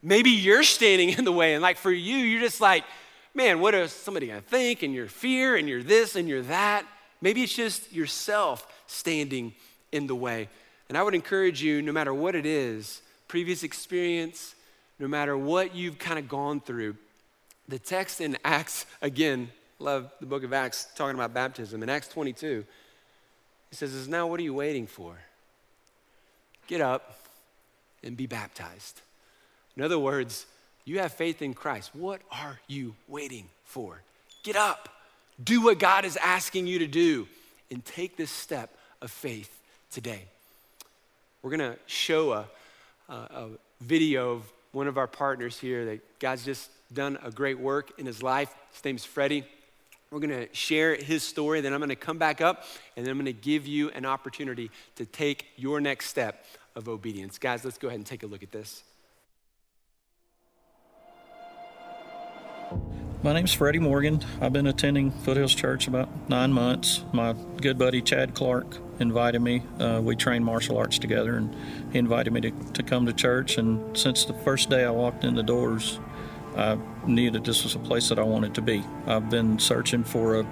Maybe 0.02 0.32
you're 0.32 0.64
standing 0.64 1.10
in 1.18 1.26
the 1.26 1.32
way. 1.32 1.54
And 1.54 1.62
like 1.62 1.78
for 1.78 1.92
you, 1.92 2.18
you're 2.18 2.42
just 2.42 2.62
like, 2.62 2.84
man, 3.34 3.60
what 3.60 3.76
is 3.76 3.92
somebody 3.92 4.28
gonna 4.28 4.42
think? 4.42 4.84
And 4.84 4.94
your 4.94 5.08
fear 5.08 5.56
and 5.56 5.68
you're 5.68 5.84
this 5.84 6.16
and 6.16 6.28
you're 6.28 6.44
that. 6.44 6.86
Maybe 7.22 7.44
it's 7.44 7.54
just 7.54 7.92
yourself 7.94 8.68
standing 8.88 9.54
in 9.96 10.08
the 10.08 10.16
way. 10.16 10.50
And 10.90 10.98
I 10.98 11.04
would 11.04 11.16
encourage 11.16 11.64
you, 11.64 11.82
no 11.82 11.92
matter 11.92 12.14
what 12.14 12.36
it 12.36 12.46
is, 12.46 13.02
previous 13.28 13.64
experience, 13.64 14.54
no 15.00 15.08
matter 15.08 15.38
what 15.38 15.74
you've 15.74 15.98
kind 15.98 16.20
of 16.20 16.28
gone 16.28 16.60
through, 16.60 16.96
the 17.68 17.80
text 17.80 18.22
in 18.22 18.38
Acts, 18.44 18.86
again, 19.02 19.50
love 19.80 20.12
the 20.20 20.28
book 20.28 20.44
of 20.44 20.54
Acts 20.54 20.88
talking 20.96 21.16
about 21.16 21.34
baptism. 21.34 21.82
In 21.82 21.90
Acts 21.90 22.08
22, 22.10 22.66
it 23.72 23.76
says, 23.76 24.08
Now 24.08 24.28
what 24.28 24.40
are 24.40 24.44
you 24.44 24.54
waiting 24.54 24.86
for? 24.86 25.18
Get 26.68 26.82
up 26.82 27.20
and 28.04 28.16
be 28.16 28.28
baptized. 28.28 29.02
In 29.76 29.84
other 29.84 29.98
words, 29.98 30.46
you 30.84 31.00
have 31.00 31.14
faith 31.14 31.42
in 31.42 31.54
Christ. 31.54 31.96
What 31.96 32.22
are 32.32 32.60
you 32.68 32.96
waiting 33.08 33.50
for? 33.64 34.02
Get 34.44 34.56
up, 34.56 34.90
do 35.44 35.62
what 35.62 35.80
God 35.80 36.06
is 36.06 36.18
asking 36.18 36.68
you 36.68 36.80
to 36.80 36.88
do, 36.88 37.28
and 37.72 37.84
take 37.84 38.16
this 38.16 38.30
step 38.30 38.78
of 39.02 39.10
faith 39.10 39.62
today. 39.96 40.26
We're 41.42 41.56
going 41.56 41.72
to 41.72 41.80
show 41.86 42.34
a, 42.34 42.46
a, 43.08 43.14
a, 43.14 43.48
video 43.80 44.34
of 44.34 44.44
one 44.74 44.90
of 44.90 44.98
our 44.98 45.08
partners 45.08 45.58
here 45.58 45.86
that 45.86 46.20
God's 46.20 46.44
just 46.44 46.70
done 46.94 47.18
a 47.24 47.32
great 47.32 47.58
work 47.58 47.98
in 47.98 48.06
his 48.06 48.22
life. 48.22 48.54
His 48.74 48.84
name's 48.84 49.06
Freddie. 49.06 49.46
We're 50.12 50.20
going 50.20 50.48
to 50.48 50.54
share 50.54 50.96
his 50.96 51.24
story, 51.24 51.62
then 51.62 51.72
I'm 51.72 51.80
going 51.80 51.88
to 51.88 51.96
come 51.96 52.18
back 52.18 52.42
up 52.42 52.66
and 52.98 53.06
then 53.06 53.12
I'm 53.12 53.18
going 53.18 53.34
to 53.34 53.42
give 53.42 53.68
you 53.68 53.90
an 53.92 54.06
opportunity 54.06 54.70
to 54.98 55.06
take 55.06 55.46
your 55.56 55.80
next 55.80 56.08
step 56.08 56.44
of 56.76 56.90
obedience. 56.90 57.38
Guys, 57.38 57.64
let's 57.64 57.78
go 57.78 57.88
ahead 57.88 58.00
and 58.00 58.06
take 58.06 58.24
a 58.24 58.28
look 58.28 58.44
at 58.44 58.52
this. 58.52 58.84
My 63.26 63.34
name's 63.34 63.54
Freddie 63.54 63.80
Morgan. 63.80 64.24
I've 64.40 64.54
been 64.54 64.68
attending 64.68 65.10
Foothills 65.10 65.56
Church 65.56 65.88
about 65.88 66.30
nine 66.30 66.54
months. 66.54 67.04
My 67.12 67.34
good 67.60 67.76
buddy 67.76 68.00
Chad 68.04 68.36
Clark 68.36 68.78
invited 69.00 69.42
me. 69.42 69.64
Uh, 69.80 70.00
we 70.04 70.16
trained 70.16 70.46
martial 70.46 70.78
arts 70.78 71.00
together, 71.00 71.36
and 71.36 71.56
he 71.92 71.98
invited 71.98 72.32
me 72.32 72.42
to, 72.42 72.52
to 72.52 72.84
come 72.84 73.08
to 73.08 73.14
church. 73.14 73.58
And 73.58 73.98
since 73.98 74.26
the 74.26 74.36
first 74.36 74.70
day 74.70 74.86
I 74.86 74.92
walked 74.92 75.24
in 75.24 75.34
the 75.34 75.42
doors, 75.42 76.00
I 76.56 76.78
knew 77.08 77.32
that 77.32 77.44
this 77.44 77.64
was 77.64 77.74
a 77.74 77.80
place 77.80 78.10
that 78.10 78.20
I 78.20 78.24
wanted 78.24 78.54
to 78.54 78.62
be. 78.62 78.84
I've 79.08 79.28
been 79.28 79.58
searching 79.58 80.04
for 80.04 80.42
a, 80.42 80.46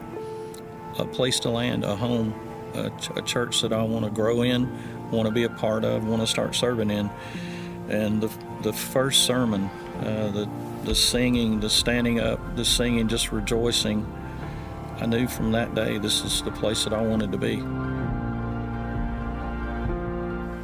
a 0.98 1.06
place 1.06 1.40
to 1.42 1.52
land, 1.52 1.84
a 1.84 1.96
home, 1.96 2.34
a, 2.74 2.90
ch- 2.90 3.12
a 3.16 3.22
church 3.22 3.62
that 3.62 3.72
I 3.72 3.84
want 3.84 4.06
to 4.06 4.10
grow 4.10 4.42
in, 4.42 5.12
want 5.12 5.28
to 5.28 5.32
be 5.32 5.44
a 5.44 5.50
part 5.50 5.86
of, 5.86 6.08
want 6.08 6.24
to 6.24 6.28
start 6.28 6.56
serving 6.56 6.90
in. 6.90 7.08
And 7.90 8.20
the, 8.20 8.32
the 8.64 8.74
first 8.74 9.26
sermon, 9.26 9.66
uh, 10.00 10.32
the 10.34 10.50
the 10.84 10.96
singing, 10.96 11.60
the 11.60 11.70
standing 11.70 12.20
up, 12.20 12.56
the 12.56 12.66
singing, 12.66 13.08
just 13.08 13.32
rejoicing, 13.32 14.06
I 15.00 15.06
knew 15.06 15.28
from 15.28 15.52
that 15.52 15.76
day 15.76 15.98
this 15.98 16.24
is 16.24 16.42
the 16.44 16.52
place 16.52 16.84
that 16.84 16.94
I 16.94 17.02
wanted 17.02 17.32
to 17.32 17.38
be. 17.38 17.56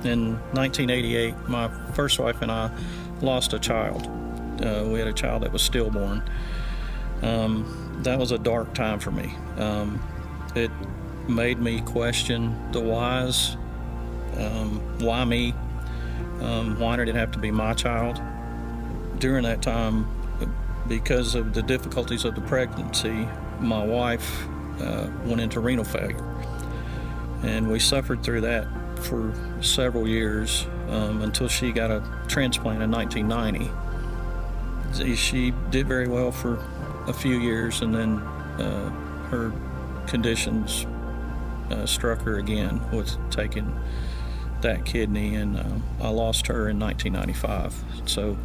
In 0.08 0.39
1988, 0.53 1.36
my 1.49 1.67
first 1.93 2.19
wife 2.19 2.41
and 2.41 2.51
I 2.51 2.71
lost 3.21 3.53
a 3.53 3.60
child. 3.60 4.08
Uh, 4.63 4.86
we 4.88 4.99
had 4.99 5.08
a 5.08 5.13
child 5.13 5.43
that 5.43 5.51
was 5.51 5.62
stillborn. 5.62 6.23
Um, 7.21 7.99
that 8.03 8.17
was 8.17 8.32
a 8.32 8.38
dark 8.38 8.73
time 8.73 8.99
for 8.99 9.12
me. 9.12 9.34
Um, 9.58 10.01
it 10.55 10.71
made 11.27 11.60
me 11.60 11.82
question 11.82 12.71
the 12.71 12.79
whys. 12.79 13.58
Um, 14.38 14.79
why 14.99 15.25
me? 15.25 15.53
Um, 16.39 16.79
why 16.79 16.95
did 16.95 17.10
it 17.10 17.15
have 17.15 17.32
to 17.32 17.39
be 17.39 17.51
my 17.51 17.73
child? 17.73 18.21
During 19.19 19.43
that 19.43 19.62
time, 19.62 20.08
because 20.88 21.36
of 21.36 21.53
the 21.53 21.62
difficulties 21.62 22.25
of 22.25 22.36
the 22.36 22.41
pregnancy, 22.41 23.27
my 23.60 23.86
wife 23.86 24.47
uh, 24.82 25.08
went 25.25 25.39
into 25.41 25.60
renal 25.60 25.86
failure. 25.86 26.25
And 27.43 27.71
we 27.71 27.79
suffered 27.79 28.23
through 28.23 28.41
that 28.41 28.67
for 28.99 29.34
several 29.62 30.08
years 30.08 30.65
um, 30.89 31.21
until 31.21 31.47
she 31.47 31.71
got 31.71 31.91
a 31.91 32.03
transplant 32.27 32.82
in 32.82 32.91
1990. 32.91 33.69
She 35.15 35.53
did 35.69 35.88
very 35.88 36.08
well 36.08 36.32
for 36.32 36.55
a 37.08 37.13
few 37.13 37.39
years, 37.39 37.82
and 37.82 37.93
then 37.93 38.17
uh, 38.17 38.89
her 39.29 39.53
conditions 40.08 40.86
uh, 41.69 41.86
struck 41.86 42.21
her 42.23 42.39
again 42.39 42.82
with 42.91 43.15
taking 43.29 43.79
that 44.62 44.86
kidney, 44.86 45.36
and 45.36 45.58
uh, 45.58 45.63
I 46.01 46.10
lost 46.10 46.47
her 46.47 46.67
in 46.69 46.79
1995. 46.79 47.75
So 48.05 48.36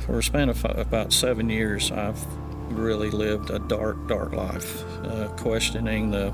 for 0.00 0.18
a 0.18 0.22
span 0.22 0.48
of 0.48 0.64
about 0.64 1.12
seven 1.12 1.48
years, 1.48 1.90
I've 1.92 2.22
really 2.70 3.10
lived 3.10 3.50
a 3.50 3.58
dark, 3.58 4.06
dark 4.08 4.32
life, 4.32 4.82
uh, 5.04 5.28
questioning 5.36 6.10
the 6.10 6.32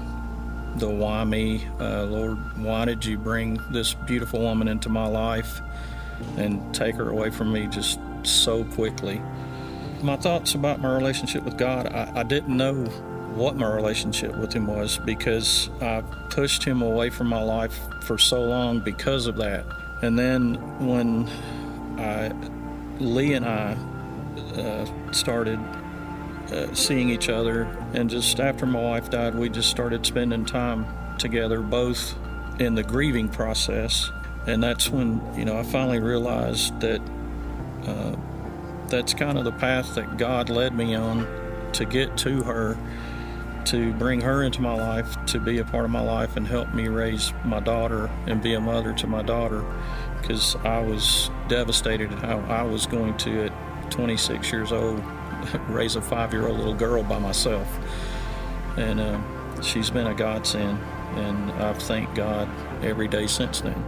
the 0.77 0.89
why 0.89 1.25
me, 1.25 1.67
uh, 1.81 2.05
Lord, 2.05 2.37
why 2.63 2.85
did 2.85 3.03
you 3.03 3.17
bring 3.17 3.59
this 3.71 3.95
beautiful 3.95 4.41
woman 4.41 4.69
into 4.69 4.91
my 4.91 5.07
life 5.07 5.61
and 6.37 6.75
take 6.75 6.97
her 6.97 7.09
away 7.09 7.31
from 7.31 7.51
me 7.51 7.67
just 7.67 7.99
so 8.25 8.63
quickly? 8.65 9.23
My 10.03 10.17
thoughts 10.17 10.55
about 10.55 10.81
my 10.81 10.95
relationship 10.95 11.45
with 11.45 11.57
God, 11.57 11.87
I, 11.87 12.21
I 12.21 12.23
didn't 12.25 12.55
know 12.55 12.75
what 13.35 13.57
my 13.57 13.73
relationship 13.73 14.37
with 14.37 14.53
Him 14.53 14.67
was 14.67 14.99
because 14.99 15.71
I 15.81 16.03
pushed 16.29 16.63
Him 16.63 16.83
away 16.83 17.09
from 17.09 17.29
my 17.29 17.43
life 17.43 17.79
for 18.03 18.19
so 18.19 18.43
long 18.43 18.81
because 18.81 19.27
of 19.27 19.37
that. 19.37 19.65
And 20.03 20.19
then 20.19 20.57
when 20.87 21.27
I 21.99 22.33
Lee 22.99 23.35
and 23.35 23.45
I 23.45 23.77
uh, 24.57 25.13
started 25.13 25.59
uh, 26.51 26.73
seeing 26.75 27.11
each 27.11 27.29
other, 27.29 27.63
and 27.95 28.09
just 28.09 28.41
after 28.41 28.67
my 28.67 28.81
wife 28.81 29.11
died, 29.11 29.35
we 29.35 29.49
just 29.49 29.71
started 29.71 30.07
spending 30.07 30.45
time 30.45 30.87
together, 31.19 31.61
both 31.61 32.17
in 32.59 32.75
the 32.75 32.83
grieving 32.83 33.29
process. 33.29 34.11
And 34.47 34.63
that's 34.63 34.89
when, 34.89 35.21
you 35.37 35.45
know, 35.45 35.59
I 35.59 35.63
finally 35.65 35.99
realized 35.99 36.79
that 36.81 37.01
uh, 37.85 38.17
that's 38.89 39.13
kind 39.13 39.39
of 39.39 39.45
the 39.45 39.53
path 39.53 39.95
that 39.97 40.17
God 40.17 40.49
led 40.49 40.75
me 40.75 40.95
on 40.95 41.27
to 41.73 41.85
get 41.85 42.17
to 42.19 42.43
her, 42.45 42.79
to 43.67 43.93
bring 43.95 44.21
her 44.21 44.45
into 44.45 44.63
my 44.63 44.75
life, 44.75 45.17
to 45.27 45.41
be 45.41 45.59
a 45.59 45.65
part 45.65 45.85
of 45.85 45.91
my 45.91 46.01
life, 46.01 46.37
and 46.37 46.47
help 46.47 46.73
me 46.73 46.87
raise 46.89 47.33
my 47.45 47.61
daughter 47.61 48.09
and 48.27 48.41
be 48.41 48.55
a 48.55 48.61
mother 48.61 48.93
to 48.95 49.07
my 49.07 49.23
daughter 49.23 49.65
because 50.27 50.57
I 50.57 50.81
was 50.81 51.31
devastated 51.47 52.11
at 52.13 52.19
how 52.19 52.41
I 52.53 52.63
was 52.63 52.85
going 52.87 53.17
to, 53.19 53.45
at 53.45 53.91
26 53.93 54.51
years 54.51 54.73
old, 54.73 55.01
raise 55.69 55.95
a 55.95 56.03
five 56.03 56.33
year 56.33 56.49
old 56.49 56.59
little 56.59 56.75
girl 56.75 57.05
by 57.05 57.21
myself. 57.21 57.69
And 58.77 58.99
uh, 58.99 59.63
she's 59.63 59.89
been 59.89 60.09
a 60.09 60.15
godsend, 60.15 60.81
and 61.15 61.53
I've 61.53 61.79
thanked 61.79 62.17
God 62.17 62.49
every 62.83 63.07
day 63.07 63.29
since 63.29 63.61
then. 63.61 63.85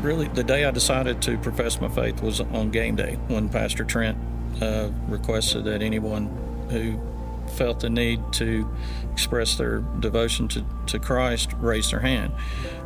Really, 0.00 0.28
the 0.28 0.42
day 0.42 0.64
I 0.64 0.70
decided 0.70 1.20
to 1.22 1.36
profess 1.36 1.78
my 1.80 1.88
faith 1.88 2.22
was 2.22 2.40
on 2.40 2.70
game 2.70 2.96
day 2.96 3.18
when 3.28 3.50
Pastor 3.50 3.84
Trent 3.84 4.16
uh, 4.62 4.88
requested 5.06 5.64
that 5.64 5.82
anyone 5.82 6.26
who 6.70 6.98
felt 7.56 7.80
the 7.80 7.90
need 7.90 8.20
to 8.32 8.66
express 9.12 9.56
their 9.56 9.80
devotion 10.00 10.48
to, 10.48 10.64
to 10.86 10.98
Christ 10.98 11.52
raise 11.58 11.90
their 11.90 12.00
hand. 12.00 12.32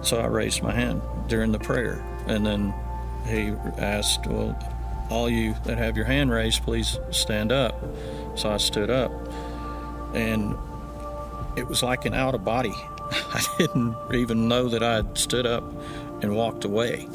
So 0.01 0.19
I 0.19 0.27
raised 0.27 0.65
my 0.65 0.73
hand 0.73 1.01
during 1.29 1.53
the 1.53 1.61
prayer. 1.61 2.05
And 2.27 2.45
then 2.45 2.75
he 3.29 3.55
asked, 3.79 4.26
Well, 4.26 4.59
all 5.11 5.31
you 5.31 5.55
that 5.64 5.79
have 5.79 5.97
your 5.97 6.07
hand 6.07 6.31
raised, 6.31 6.62
please 6.62 6.99
stand 7.11 7.53
up. 7.53 7.83
So 8.35 8.51
I 8.51 8.57
stood 8.57 8.91
up. 8.91 9.12
And 10.14 10.57
it 11.57 11.66
was 11.66 11.83
like 11.83 12.05
an 12.05 12.14
out 12.14 12.35
of 12.35 12.45
body. 12.45 12.74
I 13.11 13.43
didn't 13.59 13.97
even 14.12 14.49
know 14.49 14.68
that 14.68 14.83
I 14.83 14.97
had 14.97 15.18
stood 15.18 15.47
up 15.47 15.64
and 16.22 16.35
walked 16.35 16.64
away, 16.64 17.09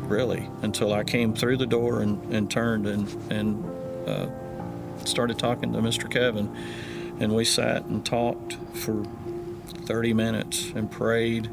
really, 0.00 0.48
until 0.62 0.92
I 0.92 1.04
came 1.04 1.34
through 1.34 1.58
the 1.58 1.66
door 1.66 2.00
and, 2.00 2.34
and 2.34 2.50
turned 2.50 2.86
and, 2.86 3.32
and 3.32 4.08
uh, 4.08 4.26
started 5.04 5.38
talking 5.38 5.72
to 5.72 5.78
Mr. 5.80 6.10
Kevin 6.10 6.54
and 7.18 7.34
we 7.34 7.44
sat 7.44 7.84
and 7.86 8.04
talked 8.04 8.56
for 8.74 9.04
30 9.86 10.12
minutes 10.12 10.70
and 10.74 10.90
prayed 10.90 11.48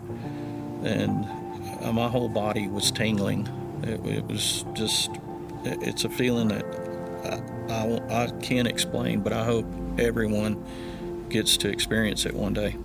and 0.83 1.25
uh, 1.81 1.93
my 1.93 2.07
whole 2.07 2.27
body 2.27 2.67
was 2.67 2.91
tingling 2.91 3.47
it, 3.83 4.05
it 4.05 4.25
was 4.25 4.65
just 4.73 5.11
it's 5.65 6.03
a 6.03 6.09
feeling 6.09 6.49
that 6.49 6.65
I, 7.69 7.73
I, 7.73 8.23
I 8.23 8.27
can't 8.41 8.67
explain 8.67 9.21
but 9.21 9.33
i 9.33 9.43
hope 9.43 9.65
everyone 9.97 10.63
gets 11.29 11.57
to 11.57 11.69
experience 11.69 12.25
it 12.25 12.33
one 12.33 12.53
day 12.53 12.75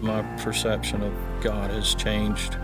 my 0.00 0.22
perception 0.38 1.02
of 1.02 1.12
god 1.40 1.70
has 1.70 1.94
changed 1.94 2.56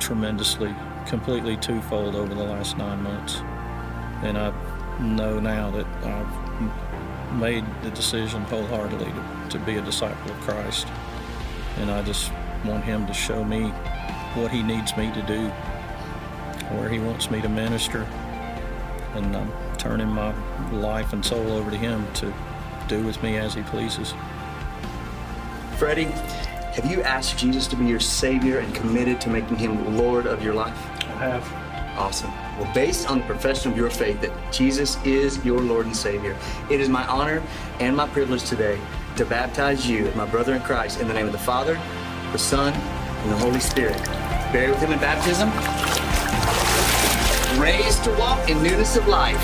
tremendously 0.00 0.74
completely 1.06 1.56
twofold 1.56 2.14
over 2.14 2.34
the 2.34 2.44
last 2.44 2.76
nine 2.76 3.02
months 3.02 3.36
and 4.22 4.36
i 4.36 4.52
know 5.00 5.40
now 5.40 5.70
that 5.70 5.86
i've 6.04 6.50
made 7.32 7.64
the 7.82 7.90
decision 7.90 8.42
wholeheartedly 8.42 9.06
to, 9.06 9.48
to 9.50 9.58
be 9.64 9.76
a 9.76 9.82
disciple 9.82 10.30
of 10.30 10.40
Christ. 10.40 10.86
And 11.78 11.90
I 11.90 12.02
just 12.02 12.32
want 12.64 12.84
Him 12.84 13.06
to 13.06 13.14
show 13.14 13.44
me 13.44 13.68
what 14.34 14.50
He 14.50 14.62
needs 14.62 14.96
me 14.96 15.12
to 15.12 15.22
do, 15.22 15.52
where 16.78 16.88
He 16.88 16.98
wants 16.98 17.30
me 17.30 17.40
to 17.42 17.48
minister. 17.48 18.02
And 19.14 19.36
I'm 19.36 19.52
turning 19.76 20.08
my 20.08 20.32
life 20.70 21.12
and 21.12 21.24
soul 21.24 21.52
over 21.52 21.70
to 21.70 21.76
Him 21.76 22.06
to 22.14 22.32
do 22.88 23.04
with 23.04 23.22
me 23.22 23.36
as 23.36 23.54
He 23.54 23.62
pleases. 23.62 24.14
Freddie, 25.78 26.12
have 26.74 26.90
you 26.90 27.02
asked 27.02 27.38
Jesus 27.38 27.66
to 27.68 27.76
be 27.76 27.86
your 27.86 28.00
Savior 28.00 28.58
and 28.58 28.74
committed 28.74 29.20
to 29.22 29.30
making 29.30 29.56
Him 29.56 29.96
Lord 29.96 30.26
of 30.26 30.42
your 30.42 30.54
life? 30.54 30.78
I 31.02 31.30
have. 31.30 31.70
Awesome. 31.98 32.30
Well, 32.58 32.72
based 32.72 33.10
on 33.10 33.18
the 33.18 33.24
profession 33.24 33.72
of 33.72 33.76
your 33.76 33.90
faith 33.90 34.20
that 34.20 34.30
Jesus 34.52 34.96
is 35.04 35.44
your 35.44 35.60
Lord 35.60 35.86
and 35.86 35.96
Savior, 35.96 36.36
it 36.70 36.80
is 36.80 36.88
my 36.88 37.06
honor 37.06 37.42
and 37.80 37.96
my 37.96 38.08
privilege 38.08 38.44
today 38.44 38.80
to 39.16 39.24
baptize 39.24 39.88
you 39.88 40.06
as 40.06 40.14
my 40.14 40.24
brother 40.24 40.54
in 40.54 40.62
Christ 40.62 41.00
in 41.00 41.08
the 41.08 41.14
name 41.14 41.26
of 41.26 41.32
the 41.32 41.38
Father, 41.38 41.80
the 42.32 42.38
Son, 42.38 42.72
and 42.72 43.32
the 43.32 43.36
Holy 43.38 43.60
Spirit. 43.60 43.96
Buried 44.52 44.70
with 44.70 44.78
Him 44.78 44.92
in 44.92 44.98
baptism, 44.98 45.50
raised 47.60 48.02
to 48.04 48.10
walk 48.12 48.48
in 48.48 48.62
newness 48.62 48.96
of 48.96 49.06
life. 49.06 49.36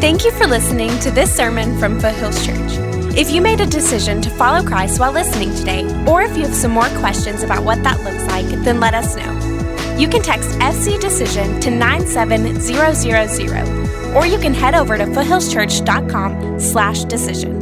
Thank 0.00 0.24
you 0.24 0.32
for 0.32 0.46
listening 0.46 0.98
to 1.00 1.10
this 1.10 1.34
sermon 1.34 1.78
from 1.78 2.00
Foothills 2.00 2.44
Church. 2.44 2.58
If 3.16 3.30
you 3.30 3.40
made 3.40 3.60
a 3.60 3.66
decision 3.66 4.20
to 4.22 4.30
follow 4.30 4.66
Christ 4.66 4.98
while 4.98 5.12
listening 5.12 5.54
today, 5.54 5.84
or 6.06 6.22
if 6.22 6.36
you 6.36 6.44
have 6.44 6.54
some 6.54 6.72
more 6.72 6.88
questions 6.98 7.42
about 7.42 7.62
what 7.62 7.82
that 7.82 8.02
looks 8.02 8.24
like, 8.26 8.46
then 8.64 8.80
let 8.80 8.94
us 8.94 9.16
know. 9.16 9.96
You 9.98 10.08
can 10.08 10.22
text 10.22 10.50
FC 10.58 11.00
Decision 11.00 11.60
to 11.60 11.70
97000, 11.70 14.16
or 14.16 14.26
you 14.26 14.38
can 14.38 14.54
head 14.54 14.74
over 14.74 14.96
to 14.96 15.04
foothillschurch.com 15.04 16.58
slash 16.58 17.04
decision. 17.04 17.61